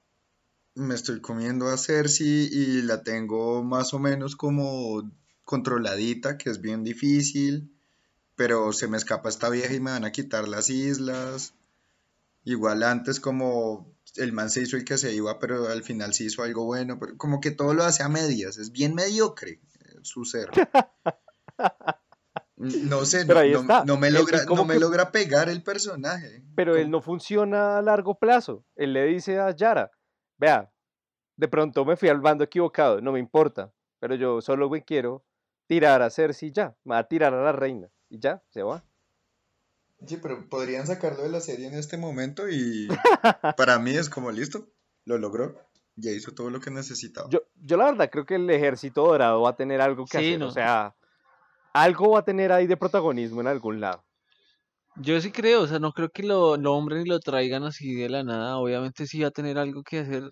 [0.74, 5.08] me estoy comiendo a Cersei y la tengo más o menos como
[5.44, 7.70] controladita, que es bien difícil,
[8.34, 11.54] pero se me escapa esta vieja y me van a quitar las islas.
[12.44, 16.24] Igual antes como el man se hizo el que se iba, pero al final se
[16.24, 19.98] hizo algo bueno, pero como que todo lo hace a medias, es bien mediocre eh,
[20.02, 20.50] su ser.
[22.56, 23.34] No sé, no,
[23.98, 26.42] me logra, no me que- logra pegar el personaje.
[26.54, 28.64] pero él no funciona a largo plazo.
[28.76, 29.90] Él le dice a Yara,
[30.38, 30.70] vea,
[31.36, 35.24] de pronto me fui al bando equivocado, no me importa, pero yo solo me quiero
[35.66, 38.62] tirar a Cersei y ya, me va a tirar a la reina y ya, se
[38.62, 38.84] va.
[40.06, 42.88] Sí, pero podrían sacarlo de la serie en este momento y
[43.56, 44.68] para mí es como listo,
[45.06, 45.56] lo logró,
[45.96, 47.28] ya hizo todo lo que necesitaba.
[47.30, 50.28] Yo, yo la verdad creo que el ejército dorado va a tener algo que Sí,
[50.28, 50.48] hacer, no.
[50.48, 50.94] o sea,
[51.72, 54.04] algo va a tener ahí de protagonismo en algún lado.
[54.96, 58.08] Yo sí creo, o sea, no creo que lo nombren y lo traigan así de
[58.08, 58.58] la nada.
[58.58, 60.30] Obviamente sí va a tener algo que hacer.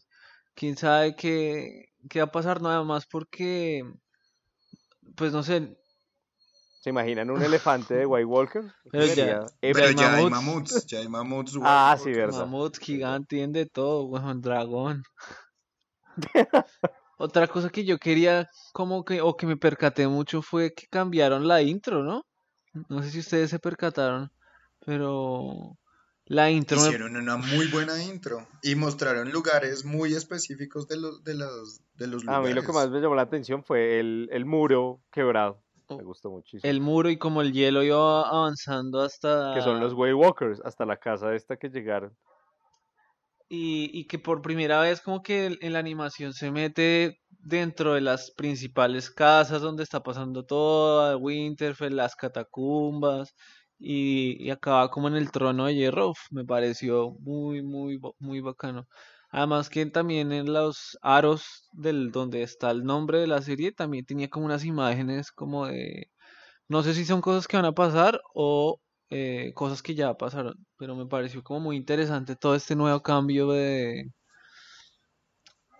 [0.54, 3.82] Quién sabe qué, qué va a pasar nada más porque,
[5.16, 5.76] pues no sé,
[6.80, 8.62] ¿Se imaginan un elefante de White Walker?
[8.92, 10.30] Pero ya- Pero ya hay mamuts.
[10.30, 11.52] mamuts, ya hay mamuts.
[11.62, 12.40] Ah, sí, verdad.
[12.40, 15.02] mamut gigante, tienen de todo, weón, dragón.
[17.18, 21.46] Otra cosa que yo quería, como que, o que me percaté mucho fue que cambiaron
[21.46, 22.24] la intro, ¿no?
[22.88, 24.30] No sé si ustedes se percataron,
[24.84, 25.76] pero
[26.26, 31.22] la intro me- Hicieron una muy buena intro y mostraron lugares muy específicos de los,
[31.24, 32.74] de los, de los A mí lo que lugares.
[32.74, 35.62] más me llamó la atención fue el, el muro quebrado.
[35.90, 36.70] Me Oh, gustó muchísimo.
[36.70, 39.52] el muro y como el hielo iba avanzando hasta...
[39.54, 42.16] Que son los White Walkers, hasta la casa esta que llegaron.
[43.48, 48.00] Y, y que por primera vez como que en la animación se mete dentro de
[48.00, 53.34] las principales casas donde está pasando todo, Winterfell, las catacumbas,
[53.82, 58.86] y, y acaba como en el trono de hierro, me pareció muy, muy, muy bacano.
[59.30, 64.04] Además que también en los aros del donde está el nombre de la serie, también
[64.06, 66.10] tenía como unas imágenes como de,
[66.68, 70.54] no sé si son cosas que van a pasar o eh, cosas que ya pasaron,
[70.78, 74.04] pero me pareció como muy interesante todo este nuevo cambio de,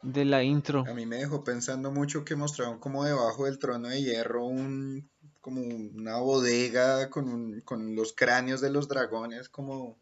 [0.03, 0.85] de la intro.
[0.89, 5.11] A mí me dejó pensando mucho que mostraron como debajo del trono de hierro un
[5.43, 9.99] como una bodega con un- con los cráneos de los dragones como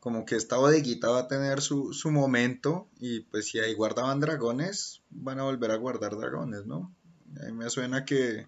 [0.00, 4.20] como que esta bodeguita va a tener su, su momento y pues si ahí guardaban
[4.20, 6.94] dragones, van a volver a guardar dragones, ¿no?
[7.40, 8.46] A mí me suena que,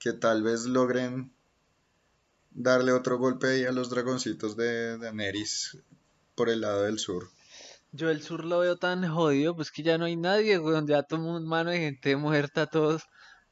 [0.00, 1.30] que tal vez logren
[2.50, 5.78] darle otro golpe ahí a los dragoncitos de Daenerys
[6.34, 7.28] por el lado del sur.
[7.92, 10.86] Yo el sur lo veo tan jodido, pues que ya no hay nadie, weón.
[10.88, 13.02] Ya tomo un mano de gente muerta, todos.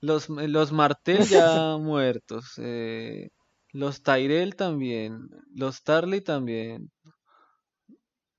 [0.04, 2.52] Los, los Martel ya muertos.
[2.58, 3.30] eh,
[3.72, 5.28] los Tyrell también.
[5.54, 6.90] Los Tarly también.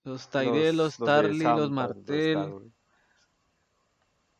[0.03, 2.71] Los Tyrell, los, de Tarly, los Martel.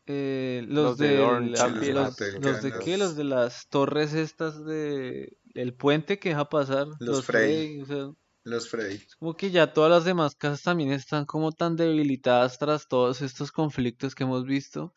[0.08, 4.14] Eh, los, Los de la- los, Martel, los de qué, los- los de las torres
[4.14, 6.86] estas de el puente que deja pasar.
[7.00, 7.80] Los Frey.
[7.80, 8.10] o sea,
[8.44, 9.02] Los Frey.
[9.18, 13.50] como que ya todas las demás casas también están como tan debilitadas tras todos estos
[13.50, 14.92] conflictos que hemos visto,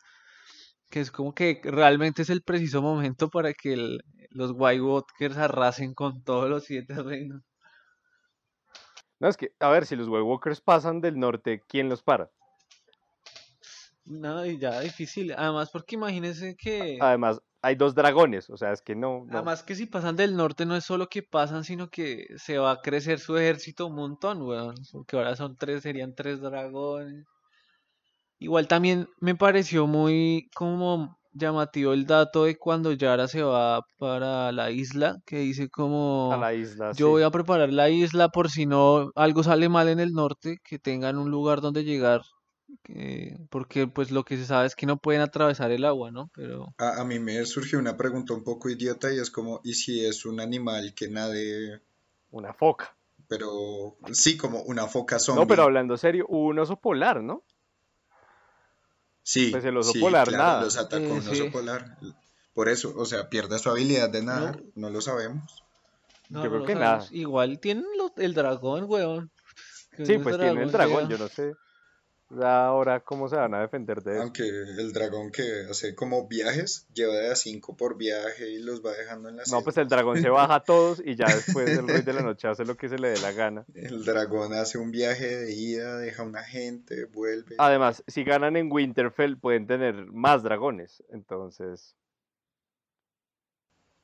[0.90, 5.36] que es como que realmente es el preciso momento para que el- los White Walkers
[5.38, 7.42] arrasen con todos los siete reinos.
[9.18, 12.30] No, es que, a ver, si los White Walkers pasan del norte, ¿quién los para?
[14.04, 15.32] No, y ya difícil.
[15.32, 19.36] Además, porque imagínense que, Además, hay dos dragones, o sea, es que no, no.
[19.36, 22.72] además que si pasan del norte no es solo que pasan, sino que se va
[22.72, 24.74] a crecer su ejército un montón, weón.
[24.90, 27.26] Porque ahora son tres, serían tres dragones.
[28.40, 34.50] Igual también me pareció muy como llamativo el dato de cuando Yara se va para
[34.52, 36.92] la isla, que dice como a la isla.
[36.94, 37.12] yo sí.
[37.12, 40.78] voy a preparar la isla por si no algo sale mal en el norte, que
[40.80, 42.22] tengan un lugar donde llegar,
[42.82, 46.30] que- porque pues lo que se sabe es que no pueden atravesar el agua, ¿no?
[46.34, 49.74] Pero A, a mí me surgió una pregunta un poco idiota y es como, ¿y
[49.74, 51.80] si es un animal que nade,
[52.32, 52.96] Una foca.
[53.28, 55.42] pero sí, como una foca zombie?
[55.42, 57.44] No, pero hablando serio, un oso polar, ¿no?
[59.32, 60.62] Sí, Pues el oso sí, polar claro, nada.
[60.64, 61.50] los atacó Eh, un oso sí.
[61.50, 61.96] polar.
[62.52, 65.62] Por eso, o sea, pierde su habilidad de nadar, no lo sabemos.
[66.30, 67.04] no, Yo no creo que sabemos.
[67.04, 67.08] nada.
[67.12, 67.84] Igual tienen
[68.16, 69.30] el dragón, weón.
[70.04, 71.52] Sí, pues tiene el dragón dragón, sea- yo no sé.
[72.40, 74.22] Ahora, ¿cómo se van a defender de eso?
[74.22, 78.84] Aunque el dragón que hace como viajes, lleva de a cinco por viaje y los
[78.84, 81.76] va dejando en la No, pues el dragón se baja a todos y ya después
[81.76, 83.64] el rey de la noche hace lo que se le dé la gana.
[83.74, 87.56] El dragón hace un viaje de ida, deja una gente, vuelve.
[87.58, 91.02] Además, si ganan en Winterfell pueden tener más dragones.
[91.10, 91.96] Entonces,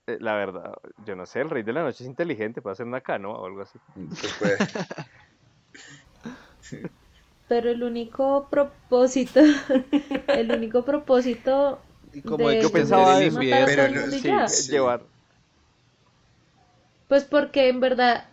[0.09, 0.73] eh, la verdad,
[1.05, 3.47] yo no sé, el rey de la noche es inteligente, puede hacer una canoa o
[3.47, 3.79] algo así.
[3.95, 4.59] Pues puede-
[7.49, 9.41] Pero el único propósito,
[10.29, 11.81] el único propósito
[12.13, 13.21] Y como de hay que Yo pensaba a
[13.67, 15.03] Pero no- Sí, llevar.
[17.09, 18.29] Pues porque en verdad,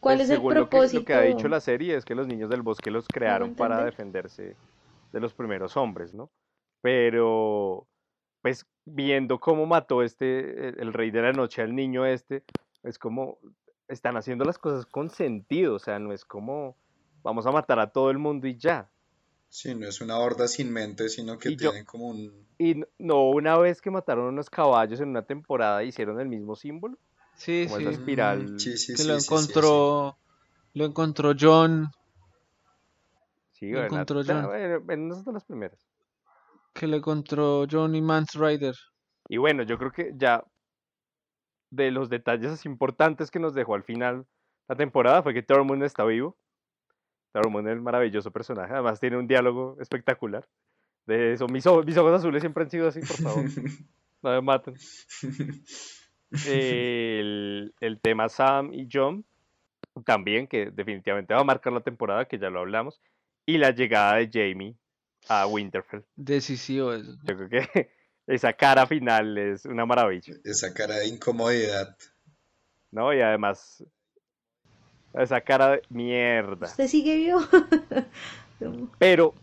[0.00, 1.00] ¿cuál pues, es el según lo que, propósito?
[1.00, 3.84] lo que ha dicho la serie es que los niños del bosque los crearon para
[3.84, 4.56] defenderse
[5.12, 6.30] de los primeros hombres, ¿no?
[6.80, 7.86] Pero,
[8.40, 12.44] pues viendo cómo mató este, el, el rey de la noche al niño este,
[12.82, 13.38] es como,
[13.88, 16.76] están haciendo las cosas con sentido, o sea, no es como,
[17.26, 18.88] vamos a matar a todo el mundo y ya.
[19.48, 22.46] Sí, no es una horda sin mente, sino que Y yo- tienen como un...
[22.58, 26.96] Y no una vez que mataron unos caballos en una temporada hicieron el mismo símbolo,
[27.34, 27.82] Sí, como sí.
[27.82, 28.44] esa espiral.
[28.52, 30.16] Mm, sí, sí, que sí, lo sí, sí, encontró,
[30.74, 31.90] lo encontró John,
[33.52, 34.46] Sí, Lo encontró John.
[34.46, 35.78] bueno, en una de las primeras.
[36.74, 38.74] que lo encontró John y Mance Rider.
[39.28, 40.44] Y bueno, yo creo que ya
[41.70, 44.26] de los detalles importantes que nos dejó al final
[44.68, 46.36] la temporada fue que Tormund está vivo.
[47.40, 50.48] Tormund es el maravilloso personaje, además tiene un diálogo espectacular.
[51.04, 53.44] De eso, mis ojos, mis ojos azules siempre han sido así, por favor,
[54.22, 54.74] no me maten.
[56.48, 59.24] El, el tema Sam y John
[60.04, 63.00] también, que definitivamente va a marcar la temporada, que ya lo hablamos.
[63.44, 64.74] Y la llegada de Jamie
[65.28, 66.04] a Winterfell.
[66.16, 67.16] Decisivo eso.
[67.22, 67.90] Yo creo que
[68.26, 70.34] esa cara final es una maravilla.
[70.42, 71.96] Esa cara de incomodidad.
[72.90, 73.12] ¿no?
[73.12, 73.84] Y además,
[75.14, 76.66] esa cara de mierda.
[76.66, 77.40] ¿Usted sigue vivo?
[78.98, 79.34] Pero,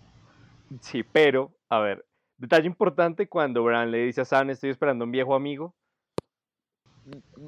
[0.81, 2.03] sí, pero, a ver,
[2.37, 5.75] detalle importante, cuando Bran le dice a Sam, estoy esperando a un viejo amigo,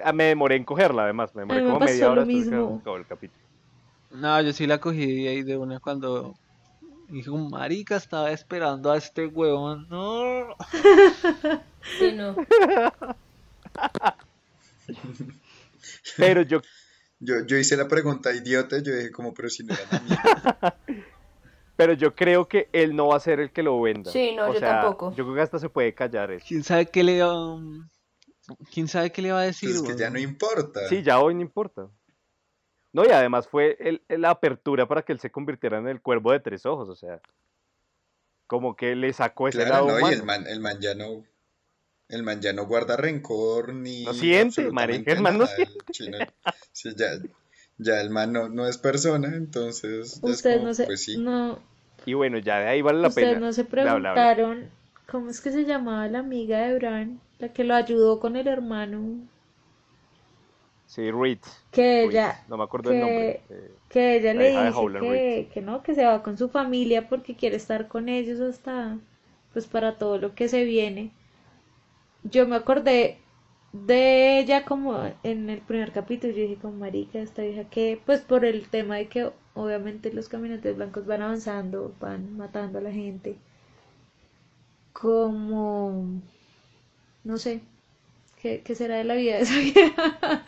[0.03, 2.81] ah, me demoré en cogerla, además, me demoré me como media pasó hora mismo.
[2.85, 3.43] el capítulo.
[4.11, 6.35] No, yo sí la cogí de ahí de una cuando
[7.09, 9.87] dijo, marica, estaba esperando a este huevón.
[9.89, 10.55] No.
[11.99, 12.35] Sí, no.
[16.17, 16.61] Pero yo,
[17.19, 20.75] Yo, yo hice la pregunta idiota, yo dije como, pero si no era la mía.
[21.77, 24.11] pero yo creo que él no va a ser el que lo venda.
[24.11, 25.15] Sí, no, O yo sea, tampoco.
[25.15, 26.45] Yo creo que hasta se puede callar eso.
[26.47, 27.87] ¿Quién sabe qué le va um,
[28.71, 30.87] ¿Quién sabe qué le va a decir, Pues es que ya no importa.
[30.87, 31.87] Sí, ya hoy no importa.
[32.93, 36.31] No, y además fue el- la apertura para que él se convirtiera en el cuervo
[36.31, 37.19] de tres ojos, o sea,
[38.47, 40.09] como que le sacó ese Claro, lado ¿no?
[40.09, 41.25] Y el man, el man ya no,
[42.07, 45.57] el man ya no guarda rencor ni No siente, marica, el man no nada.
[45.91, 46.25] Chino-
[46.71, 47.09] sí, ya,
[47.77, 51.03] Ya el man no, no es persona, entonces ya es Ustedes como, no se, pues
[51.03, 51.23] sí.
[51.27, 51.59] no,
[52.05, 53.39] Y bueno, ya de ahí vale la ustedes pena.
[53.39, 54.31] no se Bla, bla, bla.
[54.33, 54.69] preguntaron
[55.09, 58.47] cómo es que se llamaba la amiga de Bran, la que lo ayudó con el
[58.49, 59.29] hermano,
[60.85, 61.39] Sí, Reed.
[61.71, 63.27] que Reed, ella, No me acuerdo el nombre.
[63.27, 66.49] que, eh, que ella la le dice que, que no, que se va con su
[66.49, 68.97] familia porque quiere estar con ellos hasta,
[69.53, 71.11] pues para todo lo que se viene.
[72.23, 73.17] Yo me acordé
[73.85, 78.21] de ella como en el primer capítulo, yo dije como marica, esta vieja que, pues
[78.21, 82.91] por el tema de que obviamente los caminantes blancos van avanzando, van matando a la
[82.91, 83.37] gente,
[84.93, 86.21] como,
[87.23, 87.61] no sé,
[88.41, 90.45] ¿qué, qué será de la vida de esa vieja?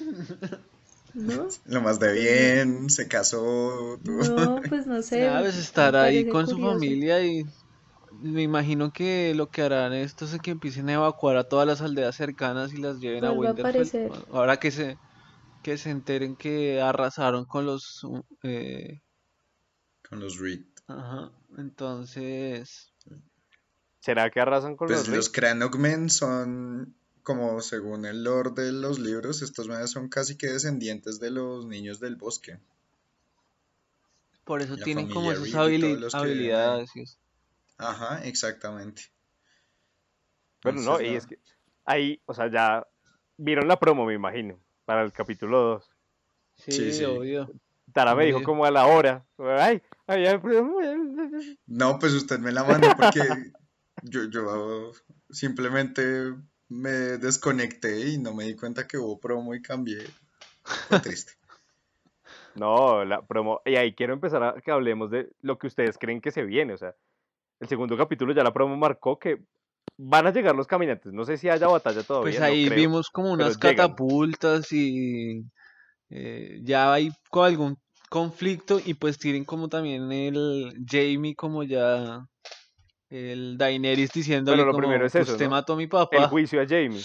[1.14, 1.48] ¿No?
[1.66, 6.46] Lo más de bien, se casó, No, pues no sé, me- pues estar ahí con
[6.46, 7.46] su familia y
[8.24, 11.80] me imagino que lo que harán estos es que empiecen a evacuar a todas las
[11.80, 14.10] aldeas cercanas y las lleven a Vuelve a Winterfell.
[14.32, 14.98] Ahora que se
[15.62, 18.02] que se enteren que arrasaron con los
[18.42, 19.00] eh,
[20.08, 20.64] con los Reed.
[20.88, 22.92] ajá, entonces
[24.00, 25.32] ¿Será que arrasan con Pues los los Reed?
[25.32, 31.18] Cranogmen son, como según el lore de los libros, estos manes son casi que descendientes
[31.20, 32.58] de los niños del bosque.
[34.44, 36.18] por eso La tienen como esas habili- los que
[37.78, 39.02] Ajá, exactamente.
[40.62, 41.18] Bueno, no, y no.
[41.18, 41.38] es que
[41.84, 42.86] ahí, o sea, ya
[43.36, 45.90] vieron la promo, me imagino, para el capítulo 2.
[46.56, 47.04] Sí, Sí, sí.
[47.04, 47.50] obvio.
[47.92, 49.24] Tara me dijo como a la hora.
[49.38, 53.20] Ay, ay, ay, No, pues usted me la mandó porque
[54.02, 54.92] yo, yo
[55.30, 56.34] simplemente
[56.68, 60.04] me desconecté y no me di cuenta que hubo promo y cambié.
[60.88, 61.32] Fue triste.
[62.54, 63.60] No, la promo.
[63.64, 66.72] Y ahí quiero empezar a que hablemos de lo que ustedes creen que se viene.
[66.74, 66.94] O sea,
[67.60, 69.38] el segundo capítulo ya la promo marcó que
[69.96, 71.12] van a llegar los caminantes.
[71.12, 72.30] No sé si haya batalla todavía.
[72.30, 72.76] Pues no ahí creo.
[72.78, 73.76] vimos como unas llegan.
[73.76, 75.44] catapultas y
[76.10, 77.78] eh, ya hay algún
[78.10, 82.26] conflicto y pues tienen como también el Jamie como ya
[83.10, 85.50] el Daenerys diciéndole Pero lo como primero es eso, usted ¿no?
[85.52, 86.28] mató a mi El papá.
[86.28, 87.02] juicio a Jamie.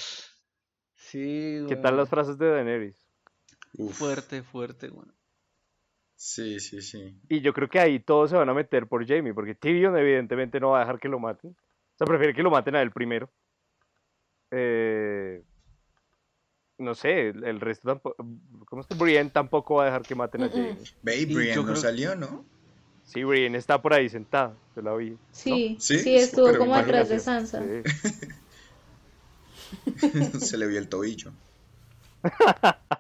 [0.96, 2.96] Sí, ¿Qué tal las frases de Daenerys?
[3.78, 5.14] Uf, Fuerte, fuerte, bueno.
[6.20, 7.16] Sí, sí, sí.
[7.30, 10.60] Y yo creo que ahí todos se van a meter por Jamie, porque Tyrion evidentemente
[10.60, 11.52] no va a dejar que lo maten.
[11.52, 13.30] O sea, prefiere que lo maten a él primero.
[14.52, 15.42] Eh,
[16.78, 18.18] no sé, el, resto tampoco.
[18.66, 20.50] ¿Cómo es que Brienne tampoco va a dejar que maten a.
[20.50, 20.76] Jamie?
[21.02, 22.46] Ve, Brienne no creo- salió, ¿no?
[23.06, 25.18] Sí, Brienne está por ahí sentada, yo la vi.
[25.32, 27.20] Sí, Sí, sí, estuvo pero como atrás de.
[27.20, 27.64] Sansa.
[27.64, 27.82] Sí.
[30.40, 31.32] Se le vio el tobillo.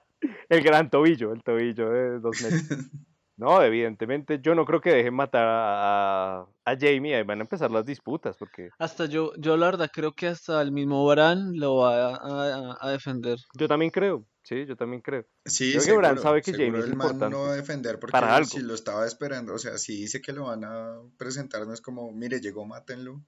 [0.49, 2.63] El gran tobillo, el tobillo de dos metros.
[3.39, 7.71] No, evidentemente yo no creo que dejen matar a, a Jamie, ahí van a empezar
[7.71, 11.77] las disputas, porque Hasta yo, yo la verdad creo que hasta el mismo Bran lo
[11.77, 13.37] va a, a- a defender.
[13.57, 15.25] yo también creo, sí, yo también creo.
[15.45, 17.97] Sí, Creo que Bran sabe que Jaime es el man importante no va a defender
[17.97, 18.49] porque para algo.
[18.49, 21.79] si lo estaba esperando, o sea, si dice que lo van a presentar, no es
[21.79, 23.21] como, mire, llegó, mátenlo.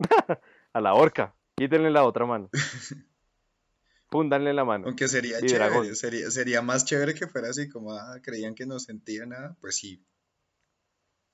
[0.72, 2.48] A la horca, quítenle la otra mano.
[4.10, 4.86] Púndanle la mano.
[4.86, 8.66] Aunque sería Y chévere, sería, sería más chévere que fuera así, como, ah, creían que
[8.66, 10.02] no sentía nada, pues sí.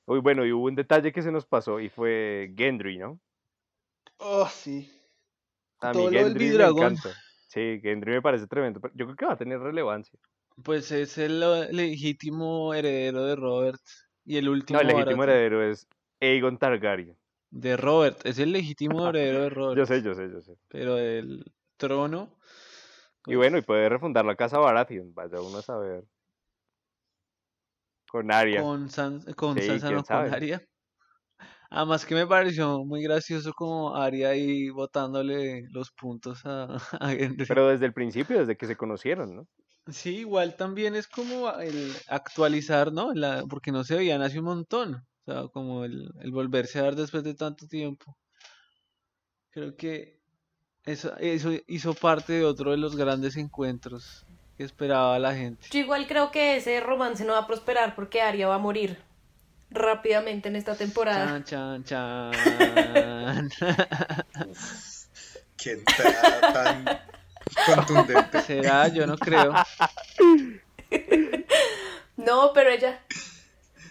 [0.07, 3.21] Uy, bueno, y hubo un detalle que se nos pasó y fue Gendry, ¿no?
[4.19, 4.91] Oh, sí.
[5.81, 6.95] A Todo mí lo del Gendry me Bidragón.
[6.95, 7.11] encanta.
[7.49, 8.81] Sí, Gendry me parece tremendo.
[8.81, 10.19] pero Yo creo que va a tener relevancia.
[10.65, 13.81] Pues es el legítimo heredero de Robert
[14.25, 15.87] y el último No, el legítimo heredero es
[16.21, 17.17] Aegon Targaryen.
[17.51, 19.79] De Robert, es el legítimo heredero de Robert.
[19.79, 20.57] Yo sé, yo sé, yo sé.
[20.69, 21.45] Pero el
[21.77, 22.39] trono.
[23.27, 26.05] Y bueno, y puede refundar la casa Baratheon, vaya uno a saber.
[28.09, 28.63] Con Arya.
[28.63, 30.31] Con, San, con Sí, Sansa, no, con sabe.
[30.31, 30.63] Arya.
[31.71, 36.65] Además que me pareció muy gracioso como Arya ahí botándole los puntos a,
[37.01, 37.15] a.
[37.49, 39.49] Pero desde el principio, desde que se conocieron, ¿no?
[39.89, 43.13] Sí, igual también es como el actualizar, ¿no?
[43.15, 44.95] La, porque no se veían hace un montón.
[45.27, 48.17] O sea, como el, el volverse a ver después de tanto tiempo.
[49.51, 50.21] Creo que
[50.85, 54.25] eso, eso hizo parte de otro de los grandes encuentros
[54.57, 55.67] que esperaba la gente.
[55.71, 58.99] Yo igual creo que ese romance no va a prosperar porque Arya va a morir
[59.71, 61.43] rápidamente en esta temporada.
[61.45, 63.51] Chan, chan, chan.
[65.57, 67.01] Qué entrada tan
[67.75, 68.43] contundente.
[68.43, 68.89] ¿Será?
[68.89, 69.53] Yo no creo.
[72.17, 73.01] No, pero ella.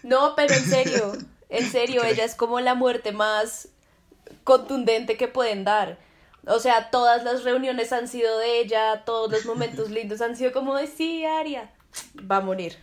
[0.02, 1.12] No, pero en serio.
[1.50, 3.68] En serio, ella es como la muerte más
[4.44, 5.98] contundente que pueden dar.
[6.46, 10.52] O sea, todas las reuniones han sido de ella, todos los momentos lindos han sido
[10.52, 11.72] como de sí, Aria.
[12.30, 12.76] Va a morir.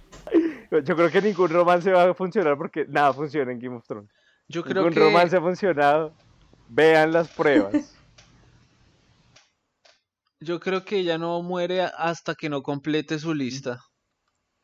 [0.71, 4.09] Yo creo que ningún romance va a funcionar porque nada funciona en Game of Thrones.
[4.47, 6.13] Yo creo Ningún que romance ha funcionado.
[6.69, 7.73] Vean las pruebas.
[10.39, 13.83] yo creo que ella no muere hasta que no complete su lista.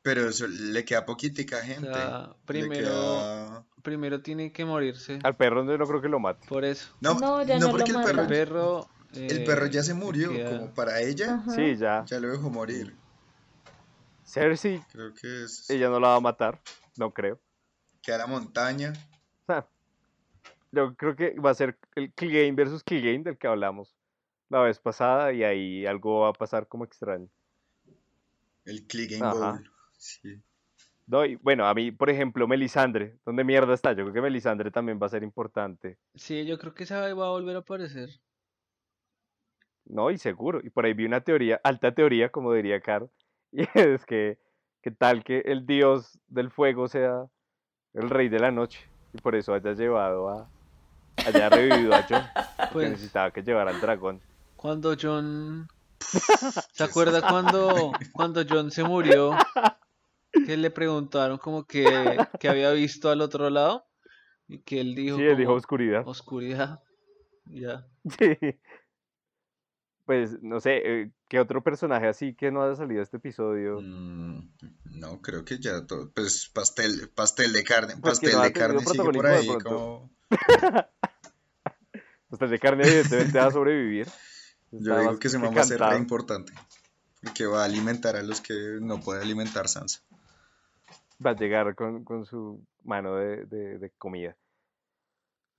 [0.01, 1.89] Pero eso le queda poquitica O gente.
[1.89, 5.17] Le primero, queda- primero tiene que morirse.
[5.23, 6.45] Al perro no, no creo que lo mate.
[6.49, 6.93] Por eso.
[6.99, 10.29] No, No, ya no porque lo el El perro, el eh, perro ya se murió,
[10.33, 11.51] queda- como para ella, Ajá.
[11.51, 12.03] Sí, ya.
[12.05, 12.93] ya lo dejó morir.
[14.25, 16.59] Cersei, Creo que es ella no la va a matar.
[16.97, 17.39] No creo.
[18.01, 18.91] queda la montaña.
[19.47, 19.65] Ah,
[20.73, 23.95] Yo creo que va a ser el Clegane versus Clegane del que hablamos
[24.49, 27.29] la vez pasada y ahí algo va a pasar como extraño.
[28.65, 29.31] El Clegane.
[29.33, 29.71] Bowl.
[29.97, 30.41] Sí.
[31.07, 33.91] No, y bueno, a mí, por ejemplo, Melisandre, ¿dónde mierda está?
[33.93, 35.97] Yo creo que Melisandre también va a ser importante.
[36.15, 38.09] Sí, yo creo que esa va a volver a aparecer.
[39.85, 40.59] No, y seguro.
[40.61, 43.09] Y por ahí vi una teoría, alta teoría, como diría Caro,
[43.53, 44.37] y es que,
[44.81, 47.25] que tal que el dios del fuego sea
[47.93, 50.49] el rey de la noche y por eso haya llevado a,
[51.25, 52.15] haya revivido a que
[52.73, 54.21] Pues necesitaba que llevara al dragón.
[54.57, 55.69] cuando John.
[56.73, 59.31] ¿Se acuerda cuando, cuando John se murió?
[60.45, 61.85] Que le preguntaron como que,
[62.39, 63.85] que había visto al otro lado.
[64.47, 66.07] Y que él dijo Sí, él dijo oscuridad.
[66.07, 66.81] oscuridad.
[67.45, 67.85] Ya.
[68.19, 68.37] Sí.
[70.05, 73.81] Pues no sé, eh, ¿qué otro personaje así que no haya salido este episodio?
[73.81, 74.53] Mm,
[74.91, 76.09] no, creo que ya todo.
[76.13, 80.09] Pues pastel, pastel de carne, Pues pastel no de carne sigue por ahí como.
[82.29, 84.07] Pues el de carne evidentemente va a sobrevivir.
[84.71, 86.53] Yo Está digo que man va a ser re importante.
[87.21, 90.01] Porque va a alimentar a los que no puede alimentar Sansa.
[91.25, 94.35] Va a llegar con, con su mano de, de- de comida.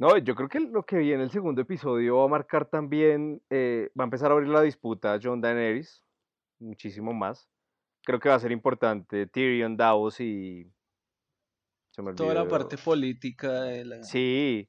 [0.00, 3.90] No, yo creo que lo que viene el segundo episodio va a marcar también, eh,
[3.98, 6.04] va a empezar a abrir la disputa John Daenerys,
[6.60, 7.48] muchísimo más.
[8.04, 10.72] Creo que va a ser importante Tyrion, Davos y...
[11.90, 14.02] Se me Toda la parte política de la.
[14.04, 14.68] Sí,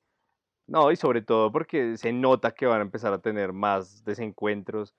[0.66, 4.96] no, y sobre todo porque se nota que van a empezar a tener más desencuentros.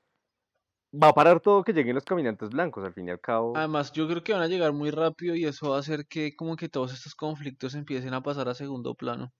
[0.93, 3.57] Va a parar todo que lleguen los caminantes blancos, al fin y al cabo.
[3.57, 6.34] Además, yo creo que van a llegar muy rápido y eso va a hacer que
[6.34, 9.32] como que todos estos conflictos empiecen a pasar a segundo plano.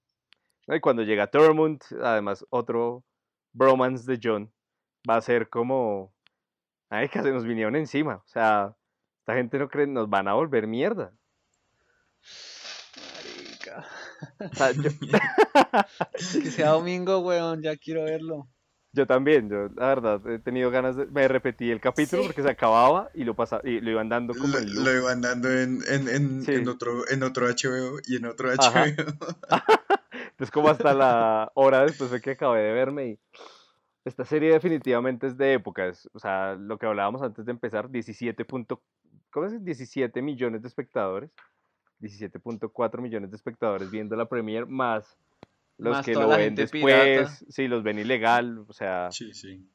[0.69, 0.77] ¿no?
[0.77, 3.05] Y cuando llega Tormund, además otro
[3.53, 4.53] bromance de John,
[5.09, 6.15] va a ser como,
[6.89, 8.17] ay, que se nos vinieron encima.
[8.17, 8.77] O sea,
[9.19, 11.13] esta gente no cree, nos van a volver mierda.
[13.17, 13.87] Marica.
[14.39, 14.91] O sea, yo,
[16.43, 18.49] Que sea domingo, weón, ya quiero verlo.
[18.93, 22.29] Yo también, yo la verdad he tenido ganas de, me repetí el capítulo Sí.
[22.29, 24.85] porque se acababa y lo pasaba y lo iban dando como Lo, en loop.
[24.85, 26.53] lo iban dando en, en, en, Sí.
[26.55, 28.87] en otro, en otro HBO y en otro Ajá.
[28.87, 29.17] HBO.
[30.31, 33.19] Entonces como hasta la hora después de que acabé de verme y
[34.05, 38.45] esta serie definitivamente es de épocas, o sea, lo que hablábamos antes de empezar, 17
[38.47, 38.81] punto,
[39.31, 39.63] ¿cómo es?
[39.63, 41.31] 17 millones de espectadores,
[42.01, 45.19] 17.4 millones de espectadores viendo la premier más
[45.81, 47.39] los Más que lo ven después, pirata.
[47.49, 49.67] sí, los ven ilegal, o sea, Sí, sí.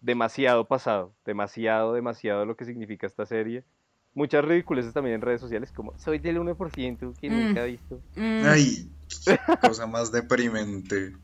[0.00, 3.64] demasiado pasado, demasiado, demasiado lo que significa esta serie.
[4.14, 7.32] Muchas ridiculeces también en redes sociales como soy del 1% que Mm.
[7.32, 8.02] nunca ha visto.
[8.16, 8.90] Mm, Ay,
[9.60, 11.14] cosa más deprimente.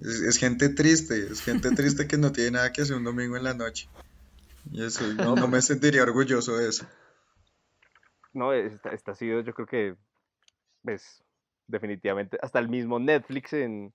[0.00, 3.36] Es, es gente triste, es gente triste que no tiene nada que hacer un domingo
[3.36, 3.88] en la noche.
[4.72, 6.86] Y eso, no, no me sentiría orgulloso de eso.
[8.32, 9.94] No, esta, esta ha sido, yo creo que,
[10.82, 11.22] pues,
[11.66, 13.92] definitivamente, hasta el mismo Netflix en,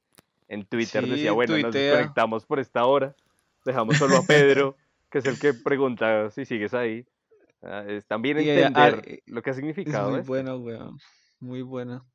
[0.48, 3.16] en Twitter decía, bueno, nos desconectamos por esta hora,
[3.66, 4.76] dejamos solo a Pedro,
[5.10, 7.06] que es el que pregunta si sigues ahí.
[7.64, 10.28] Ah, es también Y, eh, ah, entender eh, lo que ha Es significado muy esto.
[10.28, 10.98] bueno, weón.
[11.40, 12.08] Muy bueno.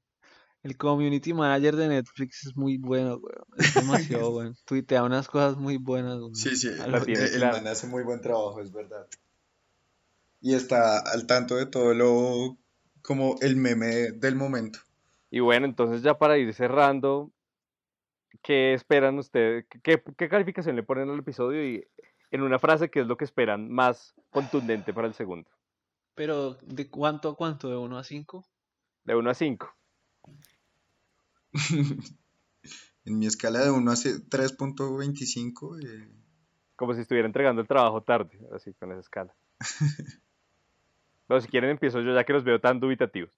[0.62, 3.46] El community manager de Netflix es muy bueno, weón.
[3.56, 4.54] Es demasiado bueno.
[4.64, 6.34] Tuitea unas cosas muy buenas, weón.
[6.34, 9.06] Sí, sí, el, tiene el man hace muy buen trabajo, es verdad.
[10.40, 12.58] Y está al tanto de todo lo,
[13.02, 14.80] como el meme del momento.
[15.36, 17.30] Y bueno, entonces ya para ir cerrando,
[18.42, 19.66] ¿qué esperan ustedes?
[19.82, 21.62] ¿Qué, qué calificación le ponen al episodio?
[21.62, 21.86] Y
[22.30, 25.50] en una frase, ¿qué es lo que esperan más contundente para el segundo?
[26.14, 27.68] Pero, ¿de cuánto a cuánto?
[27.68, 28.46] ¿De 1 a 5?
[29.04, 29.76] De 1 a 5.
[33.04, 36.08] En mi escala de 1 a 3.25, eh,
[36.76, 39.36] Como si estuviera entregando el trabajo tarde, así con esa escala.
[41.28, 43.30] Pero si quieren empiezo yo ya que los veo tan dubitativos.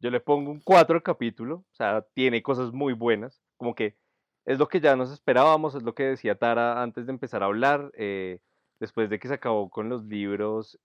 [0.00, 3.96] Yo le pongo un 4 al capítulo, o sea, tiene cosas muy buenas, como que
[4.44, 7.46] es lo que ya nos esperábamos, es lo que decía Tara antes de empezar a
[7.46, 8.40] hablar, eh,
[8.80, 10.78] después de que se acabó con los libros,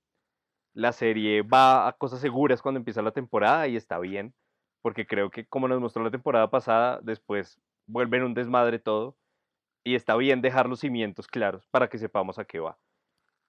[0.74, 4.34] la serie va a cosas seguras cuando empieza la temporada y está bien,
[4.82, 9.16] porque creo que como nos mostró la temporada pasada, después vuelven un desmadre todo
[9.84, 12.78] y está bien dejar los cimientos claros para que sepamos a qué va.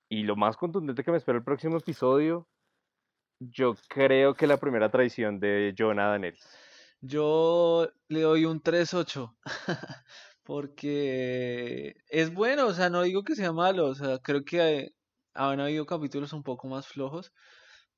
[0.08, 2.46] Y lo más contundente que me espera el próximo episodio,
[3.38, 6.46] yo creo que la primera traición de Jon a Daenerys.
[7.00, 9.36] Yo le doy un 3-8.
[10.44, 14.90] Porque es bueno, o sea, no digo que sea malo, o sea, creo que eh,
[15.34, 17.32] han habido capítulos un poco más flojos,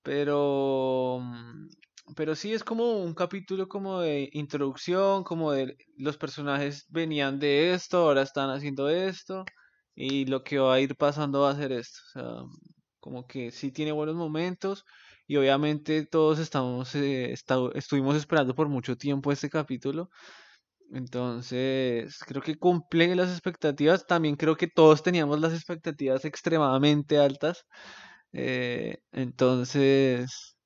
[0.02, 1.68] Pero, mm,
[2.16, 7.74] pero sí es como un capítulo como de introducción, como de los personajes venían de
[7.74, 9.44] esto, ahora están haciendo esto,
[9.94, 12.00] y lo que va a ir pasando va a ser esto.
[12.08, 12.24] O sea,
[13.00, 14.84] como que sí tiene buenos momentos,
[15.26, 17.34] y obviamente todos estamos, eh,
[17.74, 20.10] estuvimos esperando por mucho tiempo este capítulo.
[20.92, 24.06] Entonces, creo que cumple las expectativas.
[24.06, 27.64] También creo que todos teníamos las expectativas extremadamente altas.
[28.32, 30.56] Eh, entonces,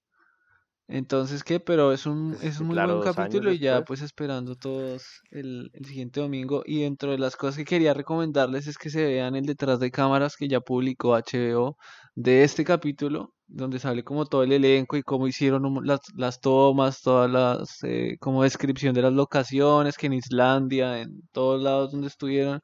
[0.92, 1.60] entonces, ¿qué?
[1.60, 5.70] Pero es un, es un muy claro, buen capítulo y ya pues esperando todos el,
[5.72, 6.62] el siguiente domingo.
[6.66, 9.92] Y dentro de las cosas que quería recomendarles es que se vean el detrás de
[9.92, 11.76] cámaras que ya publicó HBO
[12.22, 17.00] de este capítulo, donde sale como todo el elenco y cómo hicieron las, las tomas,
[17.00, 22.08] todas las, eh, como descripción de las locaciones, que en Islandia, en todos lados donde
[22.08, 22.60] estuvieron.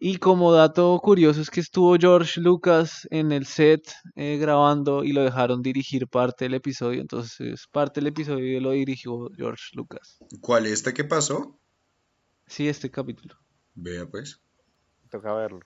[0.00, 3.82] Y como dato curioso es que estuvo George Lucas en el set
[4.16, 7.00] eh, grabando y lo dejaron dirigir parte del episodio.
[7.00, 10.18] Entonces, parte del episodio lo dirigió George Lucas.
[10.40, 11.56] ¿Cuál este que pasó?
[12.48, 13.36] Sí, este capítulo.
[13.74, 14.40] Vea pues.
[15.08, 15.60] Toca verlo.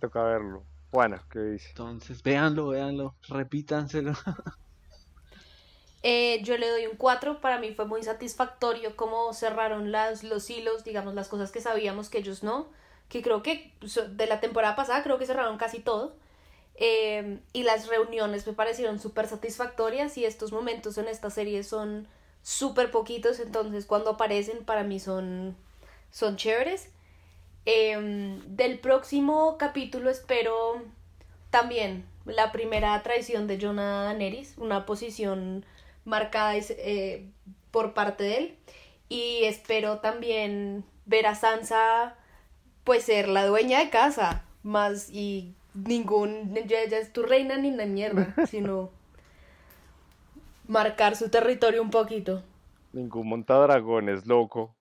[0.00, 0.64] Toca verlo.
[0.92, 1.68] Juana, ¿qué dice?
[1.70, 4.12] Entonces, véanlo, véanlo, repítanselo.
[6.02, 10.50] Eh, yo le doy un 4, para mí fue muy satisfactorio cómo cerraron las, los
[10.50, 12.66] hilos, digamos, las cosas que sabíamos que ellos no,
[13.08, 13.72] que creo que
[14.10, 16.16] de la temporada pasada creo que cerraron casi todo.
[16.76, 22.08] Eh, y las reuniones me parecieron súper satisfactorias y estos momentos en esta serie son
[22.42, 25.56] súper poquitos, entonces cuando aparecen para mí son,
[26.10, 26.90] son chéveres.
[27.64, 30.82] Em, del próximo capítulo espero
[31.50, 35.64] también la primera traición de Jonah Daenerys, una posición
[36.04, 37.28] marcada eh,
[37.70, 38.58] por parte de él.
[39.08, 42.16] Y espero también ver a Sansa
[42.84, 47.70] pues ser la dueña de casa, más y ningún, ya, ya es tu reina ni
[47.70, 48.90] una mierda, sino
[50.66, 52.42] marcar su territorio un poquito.
[52.92, 54.74] Ningún montadragones loco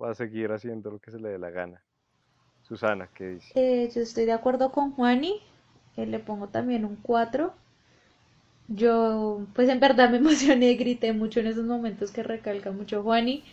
[0.00, 1.82] va a seguir haciendo lo que se le dé la gana.
[2.62, 3.54] Susana, ¿qué dice?
[3.54, 5.40] Eh, yo estoy de acuerdo con Juani,
[5.96, 7.54] eh, le pongo también un 4.
[8.68, 13.44] Yo, pues en verdad me emocioné, grité mucho en esos momentos que recalca mucho Juani.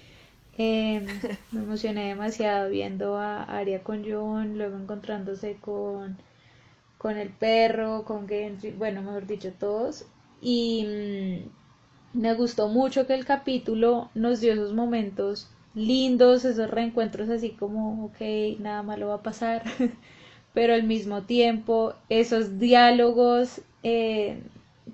[0.57, 1.05] Em,
[1.51, 6.17] me emocioné demasiado viendo a Arya con Jon, luego encontrándose con,
[6.97, 10.05] con el perro, con Gendry, bueno, mejor dicho, todos.
[10.41, 10.85] Y
[12.13, 17.51] mm, me gustó mucho que el capítulo nos dio esos momentos lindos, esos reencuentros así
[17.51, 19.63] como, ok, nada malo va a pasar,
[20.53, 24.41] pero al mismo tiempo esos diálogos, eh,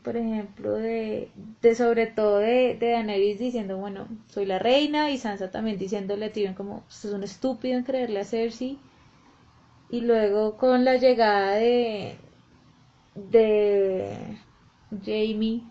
[0.03, 1.29] por ejemplo, de,
[1.61, 6.25] de sobre todo de, de Daenerys diciendo, bueno, soy la reina, y Sansa también diciéndole
[6.27, 8.77] a como, usted es un estúpido en creerle a Cersei,
[9.89, 12.15] y luego con la llegada de,
[13.15, 14.37] de
[15.03, 15.63] Jamie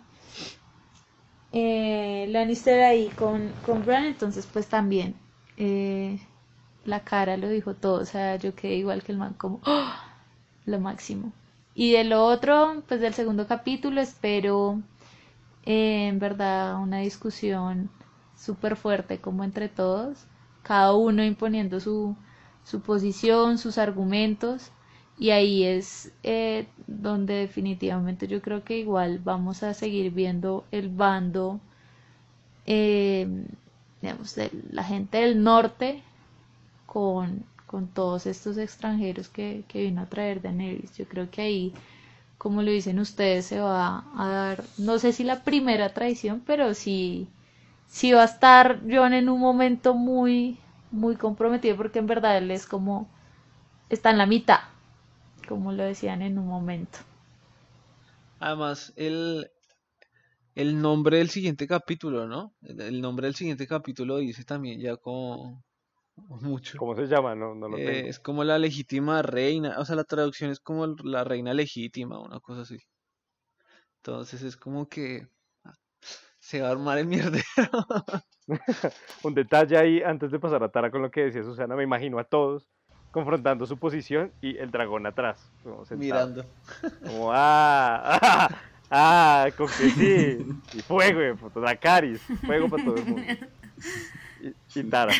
[1.54, 5.14] eh, Lannister ahí con, con Bran, entonces pues también
[5.56, 6.18] eh,
[6.84, 9.92] la cara lo dijo todo, o sea, yo quedé igual que el man como ¡oh!
[10.66, 11.32] lo máximo.
[11.76, 14.82] Y de lo otro, pues del segundo capítulo espero
[15.64, 17.88] eh, en verdad una discusión
[18.36, 20.26] súper fuerte como entre todos,
[20.64, 22.16] cada uno imponiendo su,
[22.64, 24.72] su posición, sus argumentos.
[25.18, 30.88] Y ahí es eh, donde definitivamente yo creo que igual vamos a seguir viendo el
[30.88, 31.60] bando,
[32.66, 33.26] eh,
[34.02, 36.02] digamos, de la gente del norte
[36.86, 40.96] con, con todos estos extranjeros que, que vino a traer Daenerys.
[40.96, 41.72] Yo creo que ahí,
[42.38, 46.74] como lo dicen ustedes, se va a dar, no sé si la primera traición, pero
[46.74, 47.28] sí,
[47.88, 50.58] sí va a estar Jon en un momento muy,
[50.90, 53.08] muy comprometido porque en verdad él es como,
[53.90, 54.60] está en la mitad
[55.46, 56.98] como lo decían en un momento.
[58.38, 59.50] Además, el,
[60.54, 62.54] el nombre del siguiente capítulo, ¿no?
[62.62, 65.64] El, el nombre del siguiente capítulo dice también ya como
[66.16, 66.78] mucho.
[66.78, 67.34] ¿Cómo se llama?
[67.34, 68.08] No, no lo Eh, tengo.
[68.08, 72.40] es como la legítima reina, o sea, la traducción es como la reina legítima, una
[72.40, 72.78] cosa así.
[73.98, 75.28] Entonces es como que
[76.40, 77.42] se va a armar el mierdero.
[79.22, 82.18] Un detalle ahí, antes de pasar a Tara con lo que decía Susana, me imagino
[82.18, 82.68] a todos
[83.14, 86.44] confrontando su posición y el dragón atrás, como mirando.
[87.06, 88.48] Como, ah, ah,
[88.90, 90.46] ah, con que sí.
[90.76, 93.22] Y fuego, puto, Dracarys, fuego para todo el mundo.
[94.42, 95.14] Y, y Tara.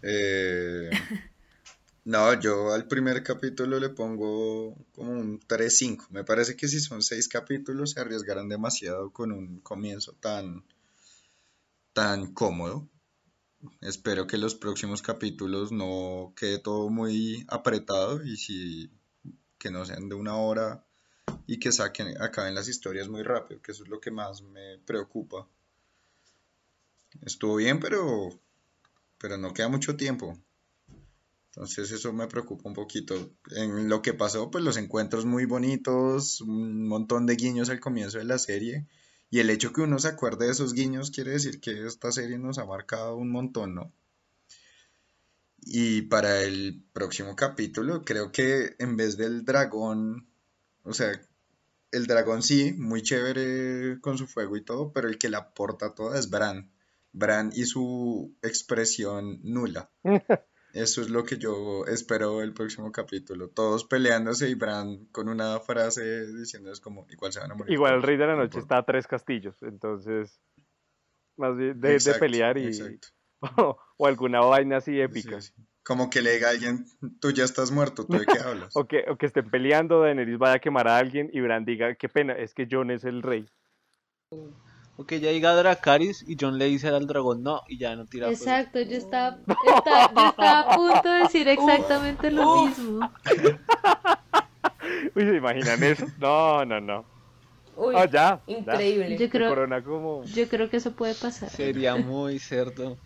[0.00, 0.90] Eh,
[2.04, 6.06] no, yo al primer capítulo le pongo como un 3-5.
[6.08, 10.64] Me parece que si son seis capítulos se arriesgarán demasiado con un comienzo tan,
[11.92, 12.88] tan cómodo.
[13.80, 18.90] Espero que los próximos capítulos no quede todo muy apretado y si
[19.58, 20.84] que no sean de una hora
[21.46, 24.78] y que saquen, acaben las historias muy rápido, que eso es lo que más me
[24.78, 25.48] preocupa.
[27.22, 28.28] Estuvo bien, pero,
[29.18, 30.38] pero no queda mucho tiempo.
[31.46, 33.32] Entonces eso me preocupa un poquito.
[33.50, 38.18] En lo que pasó, pues los encuentros muy bonitos, un montón de guiños al comienzo
[38.18, 38.86] de la serie.
[39.30, 42.38] Y el hecho que uno se acuerde de esos guiños quiere decir que esta serie
[42.38, 43.92] nos ha marcado un montón, ¿no?
[45.60, 50.26] Y para el próximo capítulo, creo que en vez del dragón,
[50.82, 51.20] o sea,
[51.92, 55.94] el dragón sí, muy chévere con su fuego y todo, pero el que la aporta
[55.94, 56.70] toda es Bran.
[57.12, 59.90] Bran y su expresión nula.
[60.72, 63.48] Eso es lo que yo espero del próximo capítulo.
[63.48, 67.72] Todos peleándose y Bran con una frase diciendo es como, igual se van a morir.
[67.72, 68.60] Igual el rey de la no noche importa".
[68.60, 70.40] está a tres castillos, entonces
[71.36, 73.00] más bien de, pelear y
[73.96, 75.40] o, alguna vaina así Sí, épica.
[75.40, 75.52] sí.
[75.84, 76.84] Como que le diga a alguien,
[77.20, 78.74] tú ya estás muerto, ¿tú de qué hablas?
[78.76, 81.94] O que, o que estén peleando, Daenerys vaya a quemar a alguien y Bran diga,
[81.94, 83.46] qué pena, es que Jon es el rey.
[85.00, 88.04] O que ya diga Dracaris y John le dice al dragón no y ya no
[88.04, 88.40] tira fuego.
[88.42, 93.08] Exacto, yo estaba, estaba- yo estaba a punto de decir exactamente lo mismo.
[95.14, 96.06] Uy, ¿se imaginan eso?
[96.18, 97.04] No, no, no.
[97.76, 98.40] Uy, Ah, ya.
[98.46, 98.54] ya.
[98.58, 99.12] increíble.
[99.12, 100.24] Yo Se creo, corona como...
[100.24, 101.48] yo creo que eso puede pasar.
[101.50, 102.96] Sería muy cerdo.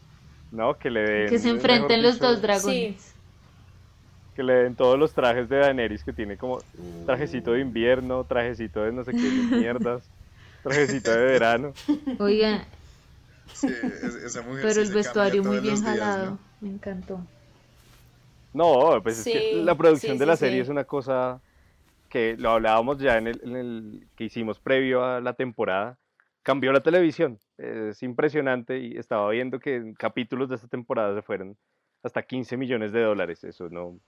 [0.50, 1.28] No, que le den...
[1.28, 3.12] Que se enfrenten los dos dragones.
[4.34, 6.60] Que le den todos los trajes de Daenerys, que tiene como
[7.04, 10.02] trajecito de invierno, trajecito de no sé qué mierdas,
[10.62, 11.72] trajecito de verano.
[12.18, 12.62] Oigan,
[13.54, 16.30] Sí, es- esa mujer pero sí el se vestuario muy bien días, jalado.
[16.32, 16.38] ¿no?
[16.60, 17.20] Me encantó.
[18.54, 20.60] No, pues es Sí, que la producción sí, de sí, la serie sí.
[20.62, 21.40] es una cosa
[22.10, 25.98] que lo hablábamos ya en el, en el que hicimos previo a la temporada.
[26.42, 27.38] Cambió la televisión.
[27.56, 31.56] Es impresionante y estaba viendo que en capítulos de esta temporada se fueron
[32.02, 33.42] hasta 15 millones de dólares.
[33.44, 33.98] Eso no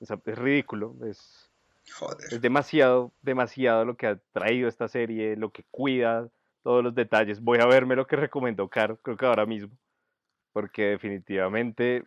[0.00, 0.94] es, es ridículo.
[1.04, 1.49] Es,
[1.98, 2.32] Joder.
[2.32, 6.28] es demasiado, demasiado lo que ha traído esta serie, lo que cuida,
[6.62, 7.40] todos los detalles.
[7.40, 9.76] Voy a verme lo que recomendó Caro, creo que ahora mismo,
[10.52, 12.04] porque definitivamente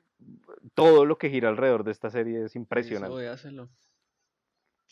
[0.73, 3.13] todo lo que gira alrededor de esta serie es impresionante.
[3.13, 3.69] voy a hacerlo.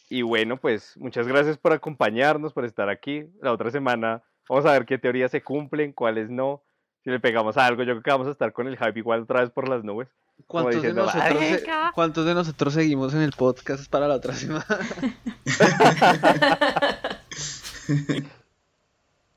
[0.10, 3.26] Y bueno, pues muchas gracias por acompañarnos, por estar aquí.
[3.42, 6.64] La otra semana vamos a ver qué teorías se cumplen, cuáles no.
[7.04, 9.22] Si le pegamos a algo, yo creo que vamos a estar con el hype igual
[9.22, 10.10] otra vez por las nubes.
[10.48, 11.92] ¿Cuántos, diciendo, de nosotros.
[11.94, 14.66] ¿Cuántos de nosotros seguimos en el podcast para la otra semana?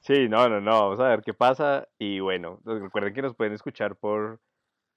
[0.07, 1.89] Sí, no, no, no, vamos a ver qué pasa.
[1.99, 4.39] Y bueno, pues, recuerden que nos pueden escuchar por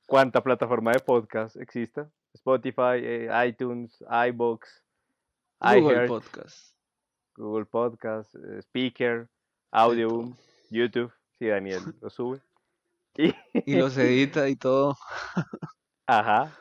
[0.06, 2.10] cuánta plataforma de podcast exista.
[2.34, 4.84] Spotify, eh, iTunes, iBox,
[5.62, 6.76] Google iHeart, Podcast.
[7.38, 9.30] Google Podcast, eh, Speaker,
[9.72, 10.38] Audio, todo.
[10.72, 12.42] YouTube, si Daniel lo sube.
[13.16, 13.34] Y,
[13.66, 14.98] Y los edita y todo.
[16.08, 16.52] ajá.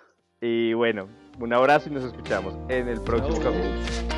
[0.41, 4.16] Y bueno, un abrazo y nos escuchamos en el próximo capítulo.